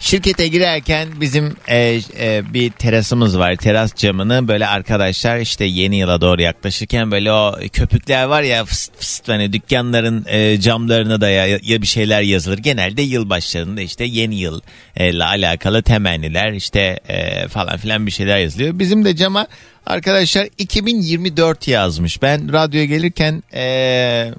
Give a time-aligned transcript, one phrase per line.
[0.00, 3.56] Şirkete girerken bizim e, e, bir terasımız var.
[3.56, 8.96] Teras camını böyle arkadaşlar işte yeni yıla doğru yaklaşırken böyle o köpükler var ya fıst
[8.98, 12.58] fıst hani dükkanların e, camlarına da ya, ya bir şeyler yazılır.
[12.58, 14.60] Genelde yıl başlarında işte yeni yıl
[14.96, 18.78] ile alakalı temenniler işte e, falan filan bir şeyler yazılıyor.
[18.78, 19.46] Bizim de cama
[19.86, 22.22] arkadaşlar 2024 yazmış.
[22.22, 24.32] Ben radyoya gelirken e,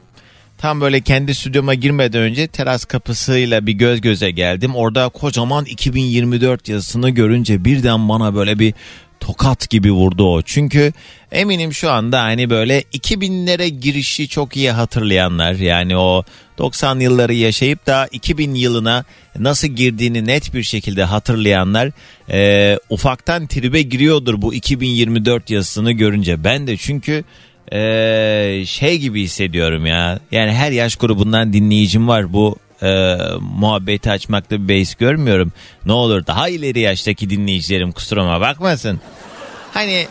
[0.60, 4.76] Tam böyle kendi stüdyoma girmeden önce teras kapısıyla bir göz göze geldim.
[4.76, 8.74] Orada kocaman 2024 yazısını görünce birden bana böyle bir
[9.20, 10.42] tokat gibi vurdu o.
[10.42, 10.94] Çünkü
[11.32, 16.24] eminim şu anda hani böyle 2000'lere girişi çok iyi hatırlayanlar yani o
[16.58, 19.06] 90 yılları yaşayıp da 2000 yılına
[19.40, 21.92] nasıl girdiğini net bir şekilde hatırlayanlar
[22.32, 26.44] e, ufaktan tribe giriyordur bu 2024 yazısını görünce.
[26.44, 27.24] Ben de çünkü
[27.74, 30.20] ee, şey gibi hissediyorum ya.
[30.32, 32.34] Yani her yaş grubundan dinleyicim var.
[32.34, 35.52] Bu e, muhabbeti açmakta bir beis görmüyorum.
[35.86, 39.00] Ne olur daha ileri yaştaki dinleyicilerim kusuruma bakmasın.
[39.74, 40.08] Hani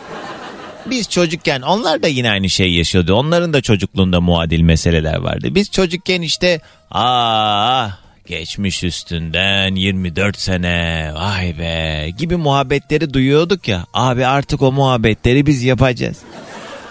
[0.85, 3.13] biz çocukken onlar da yine aynı şey yaşıyordu.
[3.13, 5.55] Onların da çocukluğunda muadil meseleler vardı.
[5.55, 7.89] Biz çocukken işte aa
[8.25, 13.85] geçmiş üstünden 24 sene vay be gibi muhabbetleri duyuyorduk ya.
[13.93, 16.17] Abi artık o muhabbetleri biz yapacağız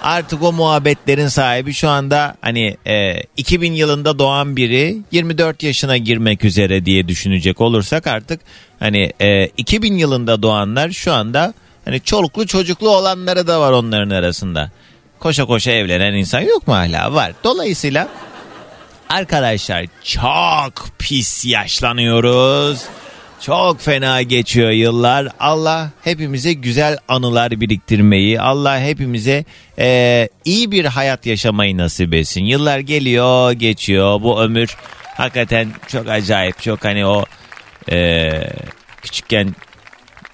[0.08, 6.44] artık o muhabbetlerin sahibi şu anda hani e, 2000 yılında doğan biri 24 yaşına girmek
[6.44, 8.40] üzere diye düşünecek olursak artık
[8.78, 14.70] hani e, 2000 yılında doğanlar şu anda hani çoluklu çocuklu olanları da var onların arasında.
[15.18, 17.14] Koşa koşa evlenen insan yok mu hala?
[17.14, 17.32] Var.
[17.44, 18.08] Dolayısıyla
[19.08, 22.84] arkadaşlar çok pis yaşlanıyoruz.
[23.40, 25.28] Çok fena geçiyor yıllar.
[25.40, 29.44] Allah hepimize güzel anılar biriktirmeyi, Allah hepimize
[29.78, 32.44] e, iyi bir hayat yaşamayı nasip etsin.
[32.44, 34.22] Yıllar geliyor, geçiyor.
[34.22, 34.76] Bu ömür
[35.16, 36.62] hakikaten çok acayip.
[36.62, 37.24] Çok hani o
[37.90, 38.30] e,
[39.02, 39.54] küçükken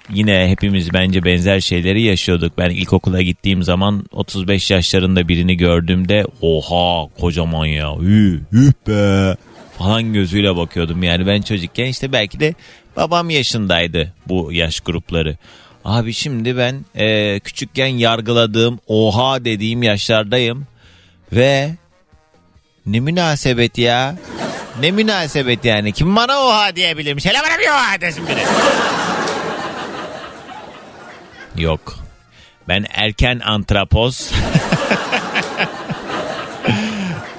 [0.09, 2.57] yine hepimiz bence benzer şeyleri yaşıyorduk.
[2.57, 9.35] Ben ilkokula gittiğim zaman 35 yaşlarında birini gördüğümde oha kocaman ya üh, üh be
[9.77, 11.03] falan gözüyle bakıyordum.
[11.03, 12.53] Yani ben çocukken işte belki de
[12.95, 15.37] babam yaşındaydı bu yaş grupları.
[15.85, 20.67] Abi şimdi ben e, küçükken yargıladığım oha dediğim yaşlardayım
[21.33, 21.71] ve
[22.85, 24.15] ne münasebet ya.
[24.79, 25.91] Ne münasebet yani.
[25.91, 27.25] Kim bana oha diyebilirmiş?
[27.25, 28.43] Hele bana bir oha desin biri.
[31.63, 31.99] Yok.
[32.67, 34.31] Ben erken antrapoz.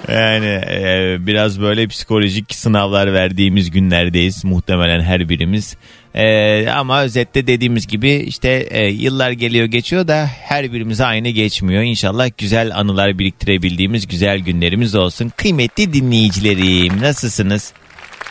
[0.09, 5.77] Yani e, biraz böyle psikolojik sınavlar verdiğimiz günlerdeyiz muhtemelen her birimiz.
[6.15, 11.83] E, ama özette dediğimiz gibi işte e, yıllar geliyor geçiyor da her birimize aynı geçmiyor.
[11.83, 15.33] İnşallah güzel anılar biriktirebildiğimiz güzel günlerimiz olsun.
[15.37, 17.73] Kıymetli dinleyicilerim nasılsınız?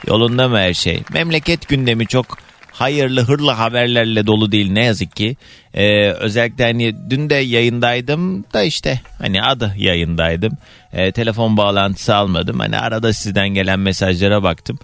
[0.08, 1.02] Yolunda mı her şey?
[1.14, 2.38] Memleket gündemi çok
[2.72, 5.38] hayırlı hırlı haberlerle dolu değil ne yazık ki.
[5.74, 10.58] Ee, özellikle hani dün de yayındaydım da işte hani adı yayındaydım.
[10.96, 12.60] Ee, telefon bağlantısı almadım.
[12.60, 14.80] Hani arada sizden gelen mesajlara baktım.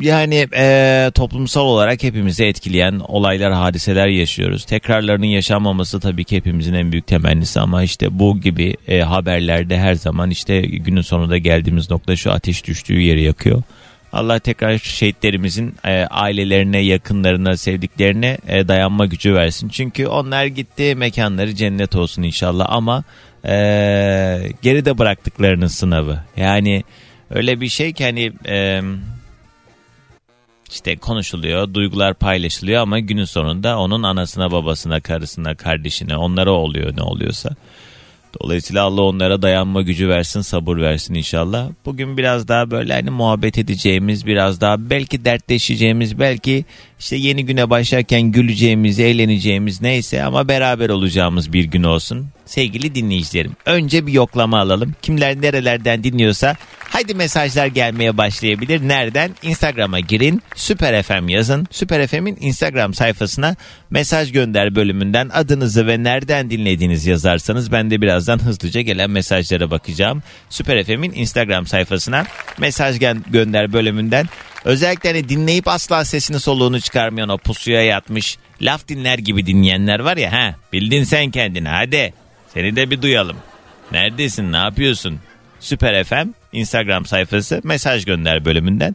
[0.00, 4.64] Yani e, toplumsal olarak hepimizi etkileyen olaylar, hadiseler yaşıyoruz.
[4.64, 9.94] Tekrarlarının yaşanmaması tabii ki hepimizin en büyük temennisi ama işte bu gibi e, haberlerde her
[9.94, 13.62] zaman işte günün sonunda geldiğimiz nokta şu ateş düştüğü yeri yakıyor.
[14.12, 19.68] Allah tekrar şehitlerimizin e, ailelerine, yakınlarına, sevdiklerine e, dayanma gücü versin.
[19.68, 23.04] Çünkü onlar gitti mekanları cennet olsun inşallah ama
[23.44, 23.52] e,
[24.62, 26.18] geride bıraktıklarının sınavı.
[26.36, 26.84] Yani
[27.30, 28.82] öyle bir şey ki hani e,
[30.70, 37.02] işte konuşuluyor, duygular paylaşılıyor ama günün sonunda onun anasına, babasına, karısına, kardeşine, onlara oluyor ne
[37.02, 37.50] oluyorsa.
[38.40, 41.68] Dolayısıyla Allah onlara dayanma gücü versin, sabır versin inşallah.
[41.86, 46.64] Bugün biraz daha böyle hani muhabbet edeceğimiz, biraz daha belki dertleşeceğimiz, belki
[47.02, 52.28] işte yeni güne başlarken güleceğimiz, eğleneceğimiz neyse ama beraber olacağımız bir gün olsun.
[52.44, 54.94] Sevgili dinleyicilerim, önce bir yoklama alalım.
[55.02, 56.56] Kimler nerelerden dinliyorsa
[56.92, 58.88] Haydi mesajlar gelmeye başlayabilir.
[58.88, 59.30] Nereden?
[59.42, 60.42] Instagram'a girin.
[60.54, 61.66] Süper FM yazın.
[61.70, 63.56] Süper FM'in Instagram sayfasına
[63.90, 70.22] mesaj gönder bölümünden adınızı ve nereden dinlediğiniz yazarsanız ben de birazdan hızlıca gelen mesajlara bakacağım.
[70.50, 72.24] Süper FM'in Instagram sayfasına
[72.58, 72.98] mesaj
[73.30, 74.26] gönder bölümünden
[74.64, 80.16] özellikle hani dinleyip asla sesini soluğunu çıkarmayan o pusuya yatmış laf dinler gibi dinleyenler var
[80.16, 82.14] ya ha bildin sen kendini hadi
[82.54, 83.36] seni de bir duyalım.
[83.92, 85.18] Neredesin ne yapıyorsun?
[85.60, 88.94] Süper FM Instagram sayfası mesaj gönder bölümünden.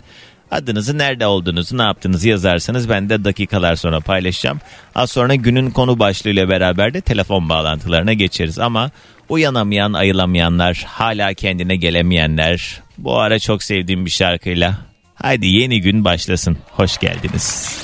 [0.51, 4.59] Adınızı nerede olduğunuzu ne yaptığınızı yazarsanız ben de dakikalar sonra paylaşacağım.
[4.95, 8.59] Az sonra günün konu başlığıyla beraber de telefon bağlantılarına geçeriz.
[8.59, 8.91] Ama
[9.29, 14.77] uyanamayan ayılamayanlar hala kendine gelemeyenler bu ara çok sevdiğim bir şarkıyla
[15.21, 16.57] Haydi yeni gün başlasın.
[16.71, 17.77] Hoş geldiniz.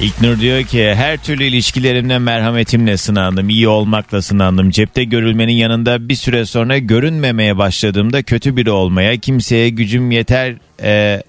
[0.00, 4.70] İlknur diyor ki her türlü ilişkilerimde merhametimle sınandım, iyi olmakla sınandım.
[4.70, 11.22] Cepte görülmenin yanında bir süre sonra görünmemeye başladığımda kötü biri olmaya, kimseye gücüm yeter e,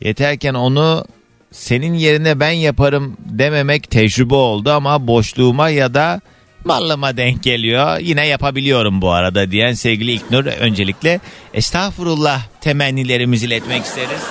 [0.00, 1.04] yeterken onu
[1.52, 6.20] senin yerine ben yaparım dememek tecrübe oldu ama boşluğuma ya da
[6.68, 7.98] mallıma denk geliyor.
[7.98, 11.20] Yine yapabiliyorum bu arada diyen sevgili İlknur öncelikle
[11.54, 14.22] estağfurullah temennilerimizi iletmek isteriz.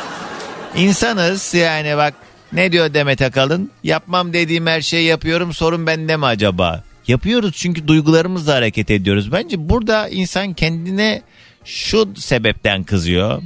[0.76, 2.14] İnsanız yani bak
[2.54, 3.72] ne diyor Demet Akalın?
[3.84, 6.84] Yapmam dediğim her şeyi yapıyorum sorun bende mi acaba?
[7.08, 9.32] Yapıyoruz çünkü duygularımızla hareket ediyoruz.
[9.32, 11.22] Bence burada insan kendine
[11.66, 13.42] şu sebepten kızıyor.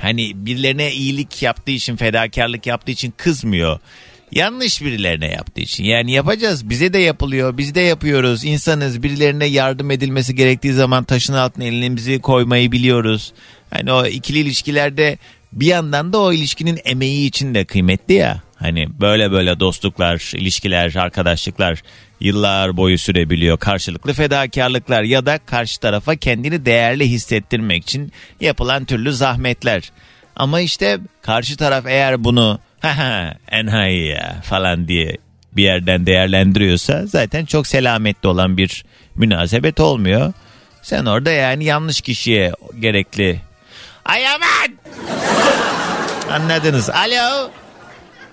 [0.00, 3.80] Hani birilerine iyilik yaptığı için, fedakarlık yaptığı için kızmıyor.
[4.32, 5.84] Yanlış birilerine yaptığı için.
[5.84, 6.70] Yani yapacağız.
[6.70, 7.58] Bize de yapılıyor.
[7.58, 8.44] Biz de yapıyoruz.
[8.44, 9.02] İnsanız.
[9.02, 13.32] Birilerine yardım edilmesi gerektiği zaman taşın altına elimizi koymayı biliyoruz.
[13.70, 15.18] Hani o ikili ilişkilerde
[15.52, 18.42] bir yandan da o ilişkinin emeği için de kıymetli ya.
[18.56, 21.82] Hani böyle böyle dostluklar, ilişkiler, arkadaşlıklar
[22.20, 23.58] yıllar boyu sürebiliyor.
[23.58, 29.92] Karşılıklı fedakarlıklar ya da karşı tarafa kendini değerli hissettirmek için yapılan türlü zahmetler.
[30.36, 35.16] Ama işte karşı taraf eğer bunu ha enhayi ya falan diye
[35.52, 38.84] bir yerden değerlendiriyorsa zaten çok selametli olan bir
[39.14, 40.32] münasebet olmuyor.
[40.82, 43.40] Sen orada yani yanlış kişiye gerekli
[44.04, 44.78] Ay aman!
[46.32, 46.90] Anladınız.
[46.90, 47.50] Alo.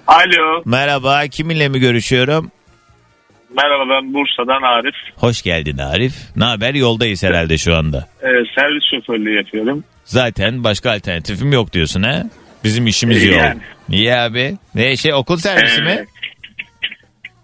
[0.08, 0.62] Alo.
[0.66, 1.28] Merhaba.
[1.28, 2.52] Kiminle mi görüşüyorum?
[3.56, 4.96] Merhaba ben Bursa'dan Arif.
[5.16, 6.16] Hoş geldin Arif.
[6.36, 6.74] Ne haber?
[6.74, 8.08] Yoldayız herhalde şu anda.
[8.22, 9.84] Ee, servis şoförlüğü yapıyorum.
[10.06, 12.24] Zaten başka alternatifim yok diyorsun ha?
[12.64, 13.38] Bizim işimiz Ee, yok.
[13.40, 13.62] yani.
[13.90, 14.54] Niye abi?
[14.76, 16.06] Ne şey okul servisi Ee, mi?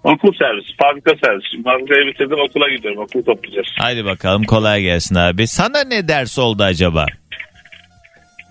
[0.04, 1.64] Okul servisi, fabrika servisi.
[1.64, 3.02] Fabrikayı bitirdim okula gidiyorum.
[3.02, 3.68] Okul toplayacağız.
[3.80, 5.48] Haydi bakalım kolay gelsin abi.
[5.48, 7.06] Sana ne ders oldu acaba?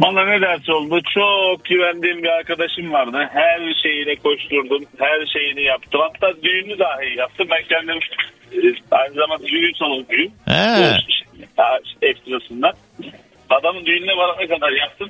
[0.03, 1.01] Bana ne ders oldu?
[1.15, 3.29] Çok güvendiğim bir arkadaşım vardı.
[3.33, 4.85] Her şeyine koşturdum.
[4.99, 6.01] Her şeyini yaptım.
[6.01, 7.49] Hatta düğünü dahi yaptım.
[7.51, 7.99] Ben kendim
[8.53, 8.59] e,
[8.91, 10.33] aynı zamanda düğün salonuyum.
[10.47, 10.97] Ha.
[11.59, 12.73] Bu ekstrasında.
[13.51, 15.09] Adamın düğününe varana kadar yaptım.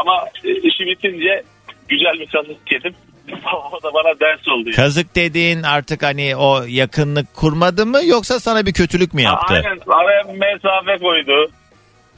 [0.00, 1.42] Ama e, işi bitince
[1.88, 2.94] güzel bir kazık yedim.
[3.72, 4.62] o da bana ders oldu.
[4.66, 4.76] yani.
[4.76, 9.54] Kazık dediğin artık hani o yakınlık kurmadı mı yoksa sana bir kötülük mü yaptı?
[9.54, 11.50] Aynen araya mesafe koydu.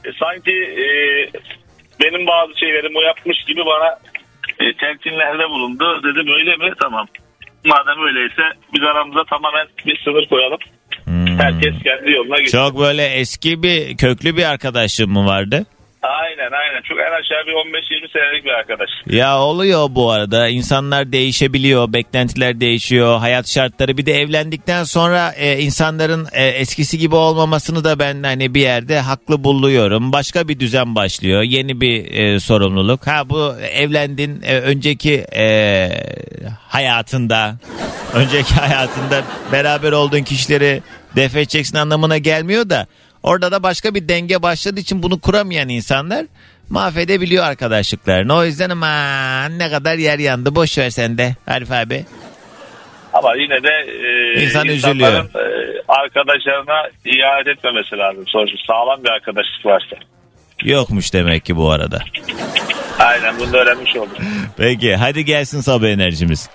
[0.05, 0.85] E, sanki e,
[2.01, 3.99] benim bazı şeylerimi o yapmış gibi bana
[4.59, 6.01] e, telkinlerde bulundu.
[6.03, 6.73] Dedim öyle mi?
[6.81, 7.07] Tamam.
[7.65, 8.41] Madem öyleyse
[8.73, 10.59] biz aramıza tamamen bir sınır koyalım.
[11.03, 11.39] Hmm.
[11.39, 12.57] Herkes kendi yoluna gitsin.
[12.57, 15.65] Çok böyle eski bir köklü bir arkadaşlığın mı vardı?
[16.01, 16.81] Aynen aynen.
[16.83, 18.89] Çok en aşağı bir 15-20 senelik bir arkadaş.
[19.05, 20.47] Ya oluyor bu arada.
[20.47, 23.97] İnsanlar değişebiliyor, beklentiler değişiyor, hayat şartları.
[23.97, 28.99] Bir de evlendikten sonra e, insanların e, eskisi gibi olmamasını da ben hani bir yerde
[28.99, 30.11] haklı buluyorum.
[30.13, 33.07] Başka bir düzen başlıyor, yeni bir e, sorumluluk.
[33.07, 35.89] Ha bu evlendin e, önceki e,
[36.67, 37.55] hayatında,
[38.13, 40.81] önceki hayatında beraber olduğun kişileri
[41.15, 42.87] def edeceksin anlamına gelmiyor da.
[43.23, 46.25] Orada da başka bir denge başladığı için bunu kuramayan insanlar
[46.69, 48.35] mahvedebiliyor arkadaşlıklarını.
[48.35, 52.05] O yüzden aman ne kadar yer yandı boş ver sen de Arif abi.
[53.13, 53.69] Ama yine de
[54.37, 55.43] e, İnsan insanların e,
[55.87, 58.23] arkadaşlarına ihanet etmemesi lazım.
[58.27, 59.95] Sonuçta sağlam bir arkadaşlık varsa.
[60.63, 61.99] Yokmuş demek ki bu arada.
[62.99, 64.17] Aynen bunu da öğrenmiş oldum.
[64.57, 66.49] Peki hadi gelsin sabah enerjimiz.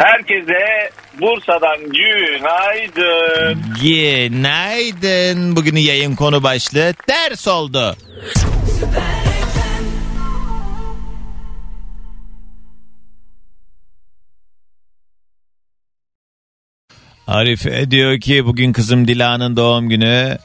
[0.00, 0.90] Herkese
[1.20, 3.64] Bursa'dan günaydın.
[3.82, 5.56] Günaydın.
[5.56, 7.96] Bugünün yayın konu başlığı ders oldu.
[17.26, 20.38] Arife diyor ki bugün kızım Dila'nın doğum günü.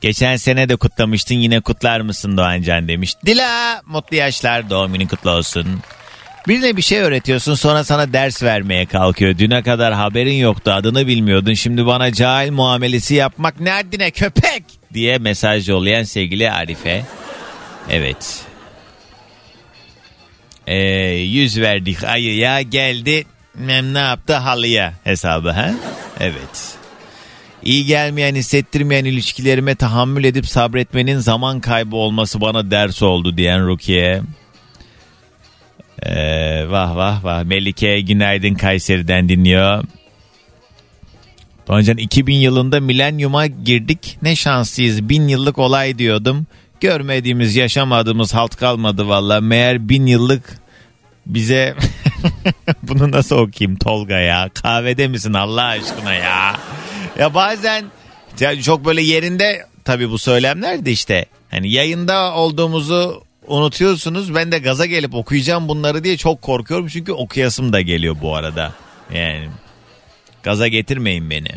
[0.00, 3.14] Geçen sene de kutlamıştın yine kutlar mısın Doğancan demiş.
[3.26, 5.80] Dila mutlu yaşlar doğum günün kutlu olsun.
[6.48, 9.38] Birine bir şey öğretiyorsun sonra sana ders vermeye kalkıyor.
[9.38, 11.54] Düne kadar haberin yoktu adını bilmiyordun.
[11.54, 14.62] Şimdi bana cahil muamelesi yapmak ne haddine köpek.
[14.94, 17.04] diye mesaj yollayan sevgili Arife.
[17.90, 18.42] Evet.
[20.66, 20.76] Ee,
[21.14, 23.26] yüz verdik ayıya geldi.
[23.54, 25.70] Mem ne yaptı halıya hesabı ha?
[26.20, 26.76] Evet.
[27.62, 34.22] İyi gelmeyen, hissettirmeyen ilişkilerime tahammül edip sabretmenin zaman kaybı olması bana ders oldu diyen Rukiye.
[36.02, 37.44] Ee, vah vah vah.
[37.44, 39.84] Melike günaydın Kayseri'den dinliyor.
[41.68, 44.18] Doğancan 2000 yılında milenyuma girdik.
[44.22, 45.08] Ne şanslıyız.
[45.08, 46.46] Bin yıllık olay diyordum.
[46.80, 49.40] Görmediğimiz, yaşamadığımız halt kalmadı valla.
[49.40, 50.58] Meğer bin yıllık
[51.26, 51.74] bize
[52.82, 54.50] bunu nasıl okuyayım Tolga ya?
[54.62, 56.56] Kahvede misin Allah aşkına ya?
[57.18, 57.84] Ya bazen
[58.40, 61.26] ya çok böyle yerinde tabii bu söylemler de işte.
[61.50, 64.34] Hani yayında olduğumuzu unutuyorsunuz.
[64.34, 66.88] Ben de gaza gelip okuyacağım bunları diye çok korkuyorum.
[66.88, 68.72] Çünkü okuyasım da geliyor bu arada.
[69.14, 69.48] Yani
[70.42, 71.50] gaza getirmeyin beni.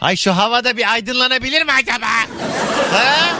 [0.00, 2.06] Ay şu havada bir aydınlanabilir mi acaba?
[2.92, 3.38] ha?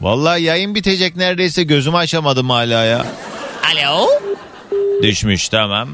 [0.00, 3.06] Vallahi yayın bitecek neredeyse gözümü açamadım hala ya.
[3.72, 4.08] Alo?
[5.02, 5.88] Düşmüş tamam.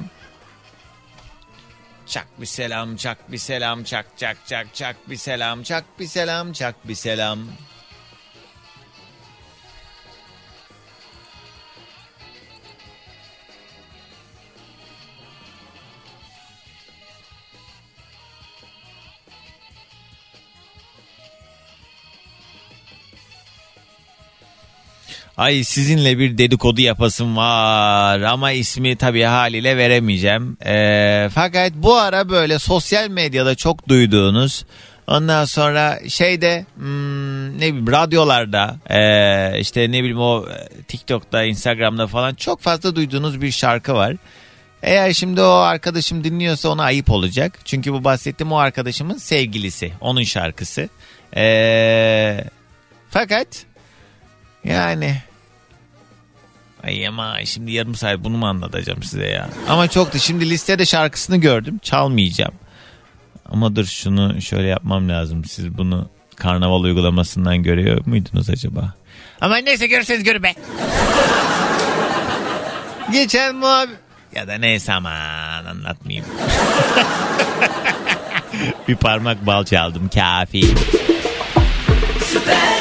[2.09, 6.53] Çak bir selam, çak bir selam, çak çak çak çak bir selam, çak bir selam,
[6.53, 7.39] çak bir selam.
[25.39, 30.57] Ay sizinle bir dedikodu yapasım var ama ismi tabii haliyle veremeyeceğim.
[30.67, 34.65] Ee, fakat bu ara böyle sosyal medyada çok duyduğunuz
[35.07, 40.47] ondan sonra şeyde hmm, ne bileyim radyolarda ee, işte ne bileyim o
[40.89, 44.17] TikTok'ta Instagram'da falan çok fazla duyduğunuz bir şarkı var.
[44.83, 47.59] Eğer şimdi o arkadaşım dinliyorsa ona ayıp olacak.
[47.65, 49.93] Çünkü bu bahsettiğim o arkadaşımın sevgilisi.
[50.01, 50.89] Onun şarkısı.
[51.37, 52.45] Ee,
[53.11, 53.47] fakat
[54.65, 55.28] yani
[56.85, 59.49] Ay ama şimdi yarım saat bunu mu anlatacağım size ya.
[59.69, 61.81] Ama çok da şimdi listede şarkısını gördüm.
[61.83, 62.55] Çalmayacağım.
[63.47, 65.45] Ama dur şunu şöyle yapmam lazım.
[65.45, 68.95] Siz bunu karnaval uygulamasından görüyor muydunuz acaba?
[69.41, 70.53] Ama neyse görürseniz görün be.
[73.13, 73.97] Geçen muhabbet...
[74.35, 76.27] Ya da neyse aman anlatmayayım.
[78.89, 80.63] bir parmak bal çaldım kafi.
[82.25, 82.78] Süper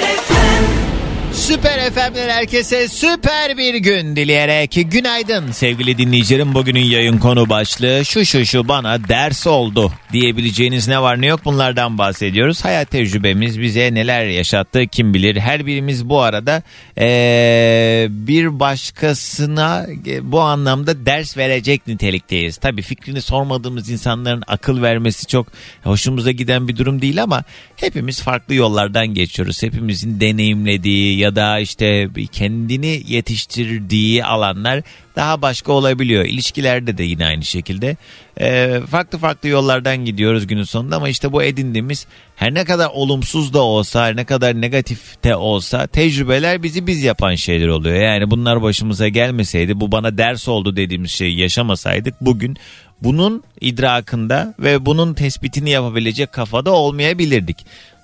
[1.48, 6.54] FM'den herkese süper bir gün dileyerek günaydın sevgili dinleyicilerim.
[6.54, 11.46] Bugünün yayın konu başlığı şu şu şu bana ders oldu diyebileceğiniz ne var ne yok
[11.46, 12.66] bunlardan bahsediyoruz.
[12.66, 15.36] Hayat tecrübemiz bize neler yaşattı kim bilir.
[15.36, 16.63] Her birimiz bu arada
[17.00, 19.86] ee, bir başkasına
[20.22, 22.58] bu anlamda ders verecek nitelikteyiz.
[22.58, 25.48] Tabii fikrini sormadığımız insanların akıl vermesi çok
[25.84, 27.44] hoşumuza giden bir durum değil ama
[27.75, 29.63] hepimiz farklı yollardan geçiyoruz.
[29.63, 34.82] Hepimizin deneyimlediği ya da işte kendini yetiştirdiği alanlar
[35.15, 36.25] daha başka olabiliyor.
[36.25, 37.98] İlişkilerde de yine aynı şekilde.
[38.39, 43.53] Ee, farklı farklı yollardan gidiyoruz günün sonunda ama işte bu edindiğimiz her ne kadar olumsuz
[43.53, 47.96] da olsa her ne kadar negatif de olsa tecrübeler bizi biz yapan şeyler oluyor.
[47.96, 52.58] Yani bunlar başımıza gelmeseydi bu bana ders oldu dediğimiz şeyi yaşamasaydık bugün
[53.03, 57.58] bunun idrakında ve bunun tespitini yapabilecek kafada olmayabilirdik.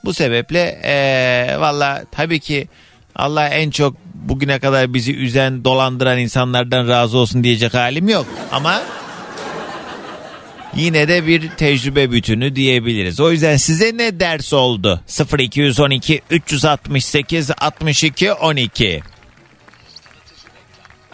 [0.05, 2.67] Bu sebeple ee, valla tabii ki
[3.15, 8.25] Allah en çok bugüne kadar bizi üzen, dolandıran insanlardan razı olsun diyecek halim yok.
[8.51, 8.81] Ama
[10.75, 13.19] yine de bir tecrübe bütünü diyebiliriz.
[13.19, 15.01] O yüzden size ne ders oldu?
[15.39, 19.01] 0212 368 62 12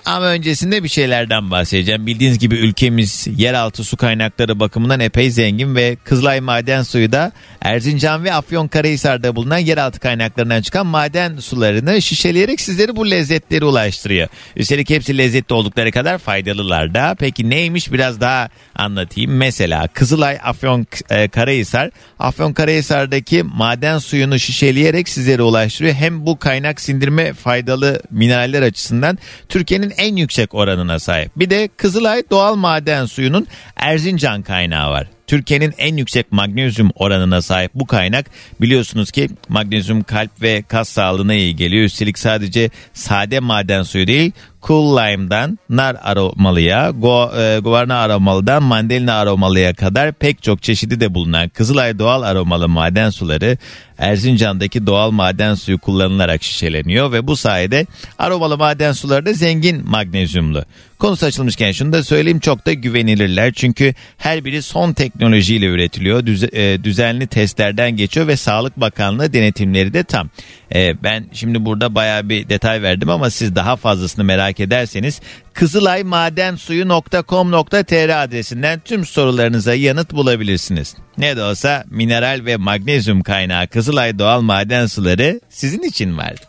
[0.06, 2.08] ama öncesinde bir şeylerden bahsedeceğim.
[2.08, 8.24] Bildiğiniz gibi ülkemiz yeraltı su kaynakları bakımından epey zengin ve Kızılay maden suyu da Erzincan
[8.24, 14.28] ve Afyonkarahisar'da bulunan yeraltı kaynaklarından çıkan maden sularını şişeleyerek sizleri bu lezzetleri ulaştırıyor.
[14.56, 17.16] Üstelik hepsi lezzetli oldukları kadar faydalılar da.
[17.20, 19.38] Peki neymiş biraz daha anlatayım.
[19.38, 21.90] Mesela Kızılay Afyonkarahisar
[22.20, 25.96] Afyonkarahisar'daki maden suyunu şişeleyerek sizlere ulaştırıyor.
[25.96, 29.18] Hem bu kaynak sindirme faydalı mineraller açısından
[29.50, 31.32] Türkiye'nin en yüksek oranına sahip.
[31.36, 35.08] Bir de Kızılay doğal maden suyunun Erzincan kaynağı var.
[35.30, 38.26] Türkiye'nin en yüksek magnezyum oranına sahip bu kaynak
[38.62, 41.84] biliyorsunuz ki magnezyum kalp ve kas sağlığına iyi geliyor.
[41.84, 44.32] Üstelik sadece sade maden suyu değil
[44.68, 51.14] Cool Lime'dan nar aromalıya, go, e, guarna aromalıdan mandalina aromalıya kadar pek çok çeşidi de
[51.14, 53.58] bulunan Kızılay doğal aromalı maden suları
[53.98, 57.86] Erzincan'daki doğal maden suyu kullanılarak şişeleniyor ve bu sayede
[58.18, 60.66] aromalı maden suları da zengin magnezyumlu.
[61.00, 63.54] Konusu açılmışken şunu da söyleyeyim çok da güvenilirler.
[63.54, 66.26] Çünkü her biri son teknolojiyle üretiliyor.
[66.26, 70.30] Düz- e, düzenli testlerden geçiyor ve Sağlık Bakanlığı denetimleri de tam.
[70.76, 75.22] E, ben şimdi burada bayağı bir detay verdim ama siz daha fazlasını merak ederseniz
[75.54, 80.96] kızılaymadensuyu.com.tr adresinden tüm sorularınıza yanıt bulabilirsiniz.
[81.18, 86.49] Ne de olsa mineral ve magnezyum kaynağı Kızılay doğal maden suları sizin için var.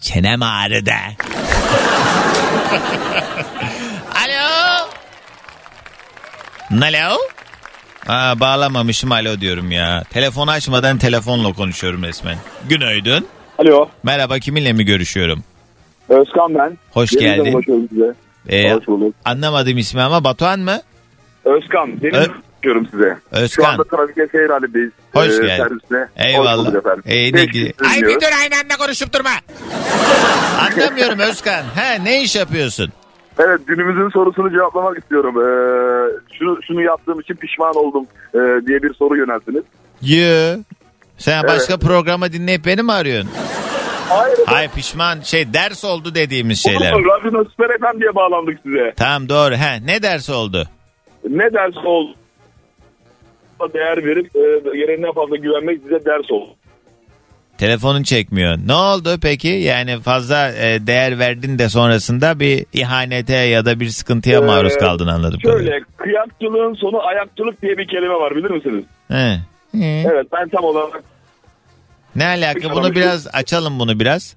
[0.00, 0.92] Çenem ağrıdı.
[4.14, 4.88] Alo.
[6.82, 7.18] Alo.
[8.08, 10.04] Aa, bağlamamışım alo diyorum ya.
[10.10, 12.36] Telefonu açmadan telefonla konuşuyorum resmen.
[12.68, 13.26] Günaydın.
[13.58, 13.88] Alo.
[14.02, 15.44] Merhaba kiminle mi görüşüyorum?
[16.08, 16.78] Özkan ben.
[16.90, 17.52] Hoş Yeniden geldin.
[17.54, 18.14] ulaşıyorum size.
[18.48, 19.14] Ee, Hoş bulduk.
[19.24, 20.80] anlamadım ismi ama Batuhan mı?
[21.44, 22.02] Özkan.
[22.02, 22.26] Benim Ö-
[22.62, 23.18] diyorum size.
[23.30, 23.64] Şu Özkan.
[23.72, 24.90] anda trafikte seyir halindeyiz.
[25.12, 25.56] Hoş Ee, geldin.
[25.56, 26.08] Serviste.
[26.16, 26.66] Eyvallah.
[26.66, 26.98] Hoş.
[27.06, 27.40] Ee, ne
[27.90, 29.30] Ay bir dur aynı anda konuşup durma.
[30.60, 31.62] Anlamıyorum Özkan.
[31.74, 32.92] He ne iş yapıyorsun?
[33.38, 35.34] Evet günümüzün sorusunu cevaplamak istiyorum.
[35.36, 39.64] Ee, şunu, şunu yaptığım için pişman oldum ee, diye bir soru yönelttiniz.
[40.02, 40.62] Yo.
[41.18, 43.30] Sen başka programı dinleyip beni mi arıyorsun?
[44.08, 44.38] Hayır.
[44.46, 46.92] Hayır pişman şey ders oldu dediğimiz şeyler.
[46.92, 48.92] Olur, Radyo Süper FM diye bağlandık size.
[48.96, 49.54] Tamam doğru.
[49.54, 50.68] He ne ders oldu?
[51.28, 52.14] Ne ders oldu?
[53.74, 56.50] Değer verip e, gereğinden fazla güvenmek size ders oldu.
[57.58, 58.58] Telefonun çekmiyor.
[58.66, 59.48] Ne oldu peki?
[59.48, 64.78] Yani fazla e, değer verdin de sonrasında bir ihanete ya da bir sıkıntıya Ee, maruz
[64.78, 65.40] kaldın anladım.
[65.40, 68.84] Şöyle kıyakçılığın sonu ayakçılık diye bir kelime var bilir misiniz?
[69.08, 69.38] He.
[69.84, 71.02] Evet ben tam olarak
[72.16, 72.74] Ne alaka?
[72.74, 74.36] Bunu biraz açalım bunu biraz.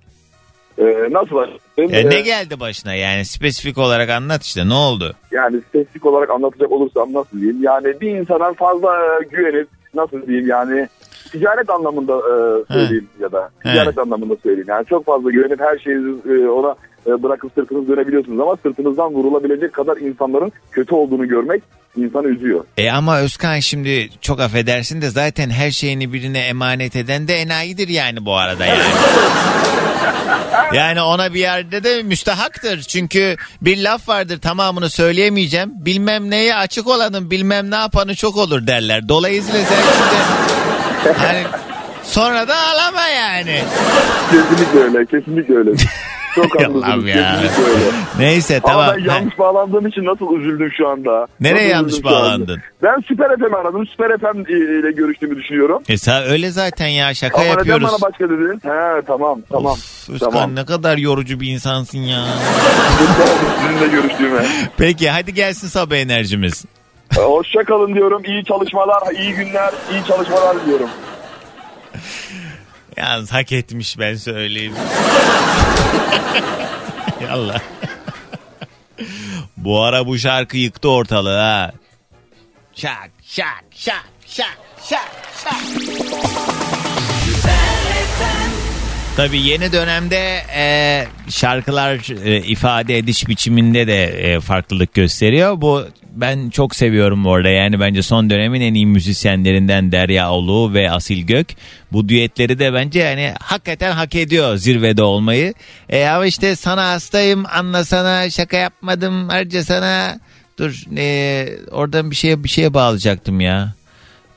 [0.78, 1.94] E, nasıl açayım?
[1.94, 5.16] E, ne E, geldi başına yani spesifik olarak anlat işte ne oldu?
[5.32, 7.64] Yani spesifik olarak anlatacak olursam nasıl diyeyim?
[7.64, 10.88] Yani bir insana fazla e, güvenip nasıl diyeyim yani
[11.32, 12.34] ticaret anlamında e,
[12.74, 14.68] söyleyeyim ya da ticaret anlamında söyleyeyim.
[14.70, 15.98] Yani çok fazla güvenip her şeyi
[16.30, 16.76] e, ona
[17.08, 21.64] e, bırakıp sırtınızı dönebiliyorsunuz ama sırtınızdan vurulabilecek kadar insanların kötü olduğunu görmek
[21.98, 22.64] insanı üzüyor.
[22.78, 27.88] E ama Özkan şimdi çok affedersin de zaten her şeyini birine emanet eden de enayidir
[27.88, 28.82] yani bu arada yani.
[30.74, 32.82] Yani ona bir yerde de müstahaktır.
[32.82, 35.72] Çünkü bir laf vardır tamamını söyleyemeyeceğim.
[35.76, 39.10] Bilmem neye açık olanın bilmem ne yapanı çok olur derler.
[39.10, 41.44] Dolayısıyla sen şimdi hani
[42.04, 43.62] sonra da ağlama yani.
[44.32, 45.72] Kesinlikle öyle, kesinlikle öyle.
[46.36, 47.40] Çok haklısınız, ya.
[48.20, 48.96] Neyse Ama tamam.
[48.98, 51.28] ben yanlış bağlandığım için nasıl üzüldüm şu anda.
[51.40, 52.62] Nereye Nasıl yanlış bağlandın?
[52.84, 53.88] Ben Süper FM'i aradım.
[53.88, 55.84] Süper FM ile görüştüğümü düşünüyorum.
[55.90, 57.88] E sen öyle zaten ya şaka Ama neden yapıyoruz.
[57.92, 58.62] bana başka dedin?
[58.64, 59.72] He tamam tamam.
[59.74, 60.56] Of, Özkan tamam.
[60.56, 62.24] ne kadar yorucu bir insansın ya.
[63.62, 64.46] Sizinle görüştüğüme.
[64.78, 66.66] Peki hadi gelsin sabah enerjimiz.
[67.16, 68.22] Hoşça kalın diyorum.
[68.26, 70.90] İyi çalışmalar, iyi günler, iyi çalışmalar diyorum.
[72.98, 74.74] Yalnız hak etmiş ben söyleyeyim.
[77.28, 77.60] Yallah.
[79.58, 81.72] bu ara bu şarkı yıktı ortalığı ha.
[82.76, 85.12] Şak şak şak şak şak
[85.44, 86.71] şak.
[89.16, 95.62] Tabii yeni dönemde e, şarkılar e, ifade ediş biçiminde de e, farklılık gösteriyor.
[95.62, 97.50] Bu ben çok seviyorum bu arada.
[97.50, 101.48] Yani bence son dönemin en iyi müzisyenlerinden Derya Olu ve Asil Gök.
[101.92, 105.54] Bu düetleri de bence yani hakikaten hak ediyor zirvede olmayı.
[105.90, 110.20] E, ama işte sana hastayım anlasana şaka yapmadım harca sana.
[110.60, 113.74] Dur e, oradan bir şeye bir şeye bağlayacaktım ya.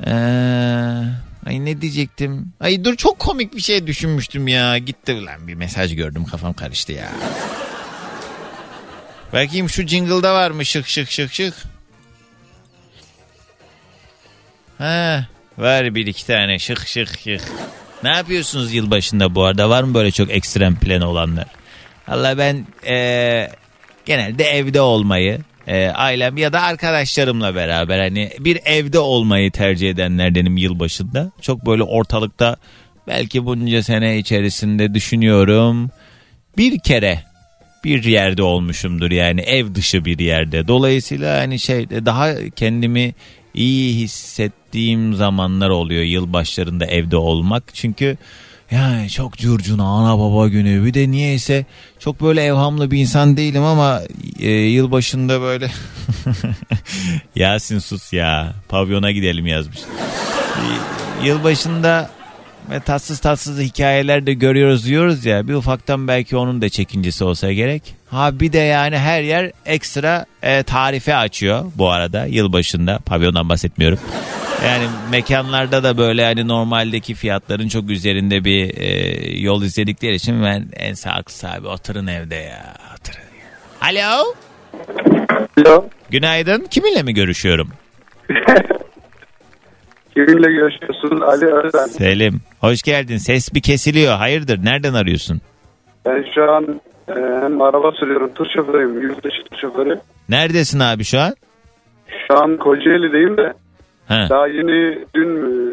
[0.07, 1.24] Eee...
[1.47, 2.53] Ay ne diyecektim?
[2.61, 4.79] Ay dur çok komik bir şey düşünmüştüm ya.
[4.79, 7.13] Gitti lan bir mesaj gördüm kafam karıştı ya.
[9.33, 11.55] Bakayım şu jingle'da var mı şık şık şık şık.
[14.79, 15.27] Ha,
[15.59, 17.41] var bir iki tane şık şık şık.
[18.03, 19.69] Ne yapıyorsunuz yılbaşında bu arada?
[19.71, 21.47] Var mı böyle çok ekstrem plan olanlar?
[22.09, 23.51] Allah ben eee,
[24.05, 30.57] genelde evde olmayı, e, ailem ya da arkadaşlarımla beraber hani bir evde olmayı tercih edenlerdenim
[30.57, 31.31] yılbaşında.
[31.41, 32.57] Çok böyle ortalıkta
[33.07, 35.91] belki bunca sene içerisinde düşünüyorum
[36.59, 37.23] bir kere
[37.85, 40.69] bir yerde olmuşumdur yani ev dışı bir yerde.
[40.69, 43.15] Dolayısıyla hani şey daha kendimi
[43.55, 47.75] iyi hissettiğim zamanlar oluyor yılbaşlarında evde olmak.
[47.75, 48.17] Çünkü
[48.71, 51.67] yani çok curcuna ana baba günü bir de niyeyse
[51.99, 54.01] çok böyle evhamlı bir insan değilim ama
[54.41, 55.71] e, yılbaşında böyle
[57.37, 59.79] Yasin sus ya pavyona gidelim yazmış.
[61.25, 62.11] Yılbaşında
[62.71, 67.53] ve tatsız tatsız hikayeler de görüyoruz diyoruz ya bir ufaktan belki onun da çekincesi olsa
[67.53, 67.83] gerek.
[68.11, 73.99] Ha bir de yani her yer ekstra e, tarife açıyor bu arada yılbaşında pavyondan bahsetmiyorum.
[74.63, 78.89] Yani mekanlarda da böyle hani normaldeki fiyatların çok üzerinde bir e,
[79.41, 82.75] yol izledikleri için ben en sağlıklısı abi oturun evde ya.
[82.95, 83.25] Oturun.
[83.81, 84.35] Alo.
[85.59, 85.89] Alo.
[86.11, 86.65] Günaydın.
[86.71, 87.69] Kiminle mi görüşüyorum?
[90.15, 91.21] Kiminle görüşüyorsun?
[91.21, 91.87] Ali Özen.
[91.87, 92.41] Selim.
[92.61, 93.17] Hoş geldin.
[93.17, 94.17] Ses bir kesiliyor.
[94.17, 94.65] Hayırdır?
[94.65, 95.41] Nereden arıyorsun?
[96.07, 98.35] Ben şu an e, hem araba sürüyorum.
[98.35, 99.03] Tur şoförüyüm.
[99.03, 100.01] Yurt dışı tur şoförü.
[100.29, 101.35] Neredesin abi şu an?
[102.29, 103.53] Şu an Kocaeli'deyim de
[104.09, 104.27] Ha.
[104.31, 105.29] daha yeni dün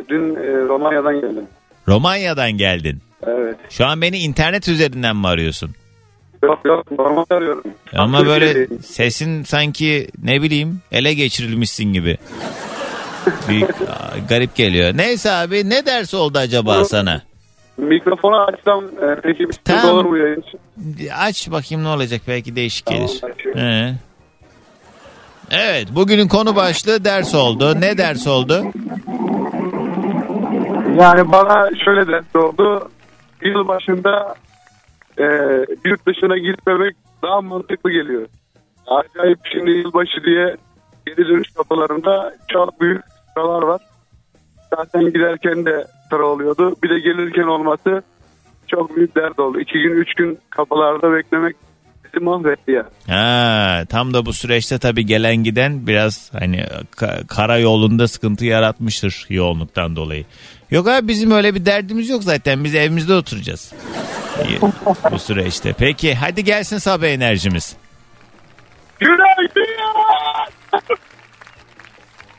[0.09, 1.45] dün e, Romanya'dan geldim.
[1.87, 3.01] Romanya'dan geldin.
[3.27, 3.55] Evet.
[3.69, 5.71] Şu an beni internet üzerinden mi arıyorsun?
[6.43, 7.63] Yok yok normal arıyorum.
[7.95, 8.83] Ama böyle Türkiye'deyim.
[8.83, 12.17] sesin sanki ne bileyim ele geçirilmişsin gibi.
[13.49, 13.65] Bir
[14.29, 14.91] garip geliyor.
[14.97, 17.21] Neyse abi ne dersi oldu acaba sana?
[17.77, 19.95] Mikrofonu açsam e, peki bir sıkıntı Tamam.
[19.95, 20.59] olur mu yayın için?
[21.17, 23.21] Aç bakayım ne olacak belki değişik Tamam, gelir.
[23.33, 23.61] açıyorum.
[23.61, 23.93] He.
[25.51, 27.81] Evet bugünün konu başlığı ders oldu.
[27.81, 28.63] Ne ders oldu?
[30.99, 32.89] Yani bana şöyle ders oldu.
[33.41, 34.35] Yıl başında
[35.17, 35.25] e,
[35.85, 38.27] yurt dışına gitmemek daha mantıklı geliyor.
[38.87, 40.55] Acayip şimdi yılbaşı diye
[41.05, 43.01] geri dönüş kapılarında çok büyük
[43.33, 43.81] sıralar var.
[44.75, 46.75] Zaten giderken de sıra oluyordu.
[46.83, 48.03] Bir de gelirken olması
[48.67, 49.59] çok büyük dert oldu.
[49.59, 51.55] İki gün, üç gün kapılarda beklemek
[52.13, 52.85] bizi mahvetti ya.
[53.07, 59.25] Ha, tam da bu süreçte tabii gelen giden biraz hani ka- kara yolunda sıkıntı yaratmıştır
[59.29, 60.25] yoğunluktan dolayı.
[60.71, 62.63] Yok abi bizim öyle bir derdimiz yok zaten.
[62.63, 63.73] Biz evimizde oturacağız.
[65.11, 65.73] bu süreçte.
[65.73, 67.75] Peki hadi gelsin sabah enerjimiz.
[68.99, 69.65] Günaydın!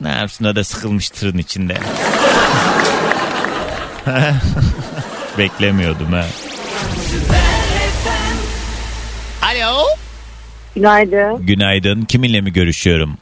[0.00, 1.76] Ne yapsın o da sıkılmış tırın içinde.
[5.38, 6.24] Beklemiyordum ha.
[9.52, 9.84] Alo.
[10.74, 11.46] Günaydın.
[11.46, 12.02] Günaydın.
[12.02, 13.18] Kiminle mi görüşüyorum?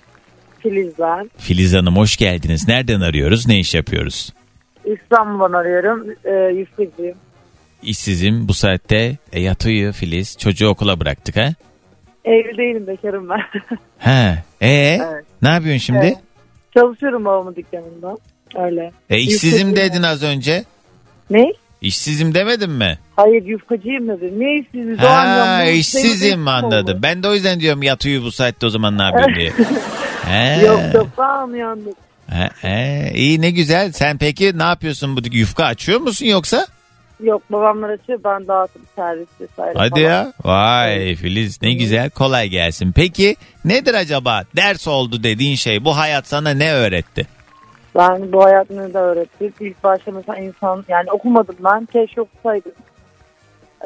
[0.62, 1.30] Filiz ben.
[1.38, 2.68] Filiz Hanım hoş geldiniz.
[2.68, 3.46] Nereden arıyoruz?
[3.48, 4.32] Ne iş yapıyoruz?
[4.84, 6.06] İstanbul'dan arıyorum.
[6.24, 7.14] Ee, yüksekçiyim.
[7.82, 10.38] İşsizim bu saatte e, yatıyor Filiz.
[10.38, 11.54] Çocuğu okula bıraktık ha?
[12.24, 13.40] Evli değilim bekarım ben.
[13.98, 14.42] He.
[14.60, 15.24] E Evet.
[15.42, 15.98] ne yapıyorsun şimdi?
[16.06, 16.18] Evet.
[16.74, 18.16] Çalışıyorum babamın dükkanında.
[18.56, 18.92] Öyle.
[19.10, 20.64] E işsizim Yüksekçiyim dedin az önce.
[21.30, 21.52] Ne?
[21.80, 22.98] İşsizim demedin mi?
[23.20, 24.40] Hayır yufkacıyım dedim.
[24.40, 24.98] Niye işsiziz?
[24.98, 26.98] Ha işsizim anladım.
[27.02, 29.52] Ben de o yüzden diyorum yatıyor bu saatte o zaman ne yapıyorsun diye.
[30.26, 30.66] He.
[30.66, 31.92] Yok çoktan uyandım.
[32.30, 33.12] He, he.
[33.14, 33.92] İyi ne güzel.
[33.92, 36.66] Sen peki ne yapıyorsun bu yufka açıyor musun yoksa?
[37.22, 40.02] Yok babamlar açıyor ben dağıtım servis vesaire Hadi falan.
[40.02, 40.32] ya.
[40.44, 42.92] Vay Filiz ne güzel kolay gelsin.
[42.92, 47.26] Peki nedir acaba ders oldu dediğin şey bu hayat sana ne öğretti?
[47.98, 49.52] Ben bu hayatını da öğretti.
[49.60, 51.86] İlk başta mesela insan yani okumadım ben.
[51.92, 52.72] Keşke okusaydım.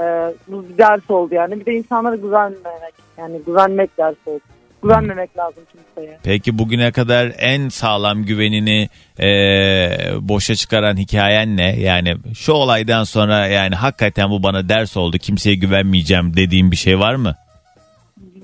[0.01, 1.61] Ee, bu bir ders oldu yani.
[1.61, 2.95] Bir de insanlara güvenmemek.
[3.19, 4.41] Yani güvenmek ders oldu.
[4.83, 6.19] Güvenmemek lazım kimseye.
[6.25, 11.81] Peki bugüne kadar en sağlam güvenini eee, boşa çıkaran hikayen ne?
[11.81, 16.99] Yani şu olaydan sonra yani hakikaten bu bana ders oldu kimseye güvenmeyeceğim dediğin bir şey
[16.99, 17.35] var mı?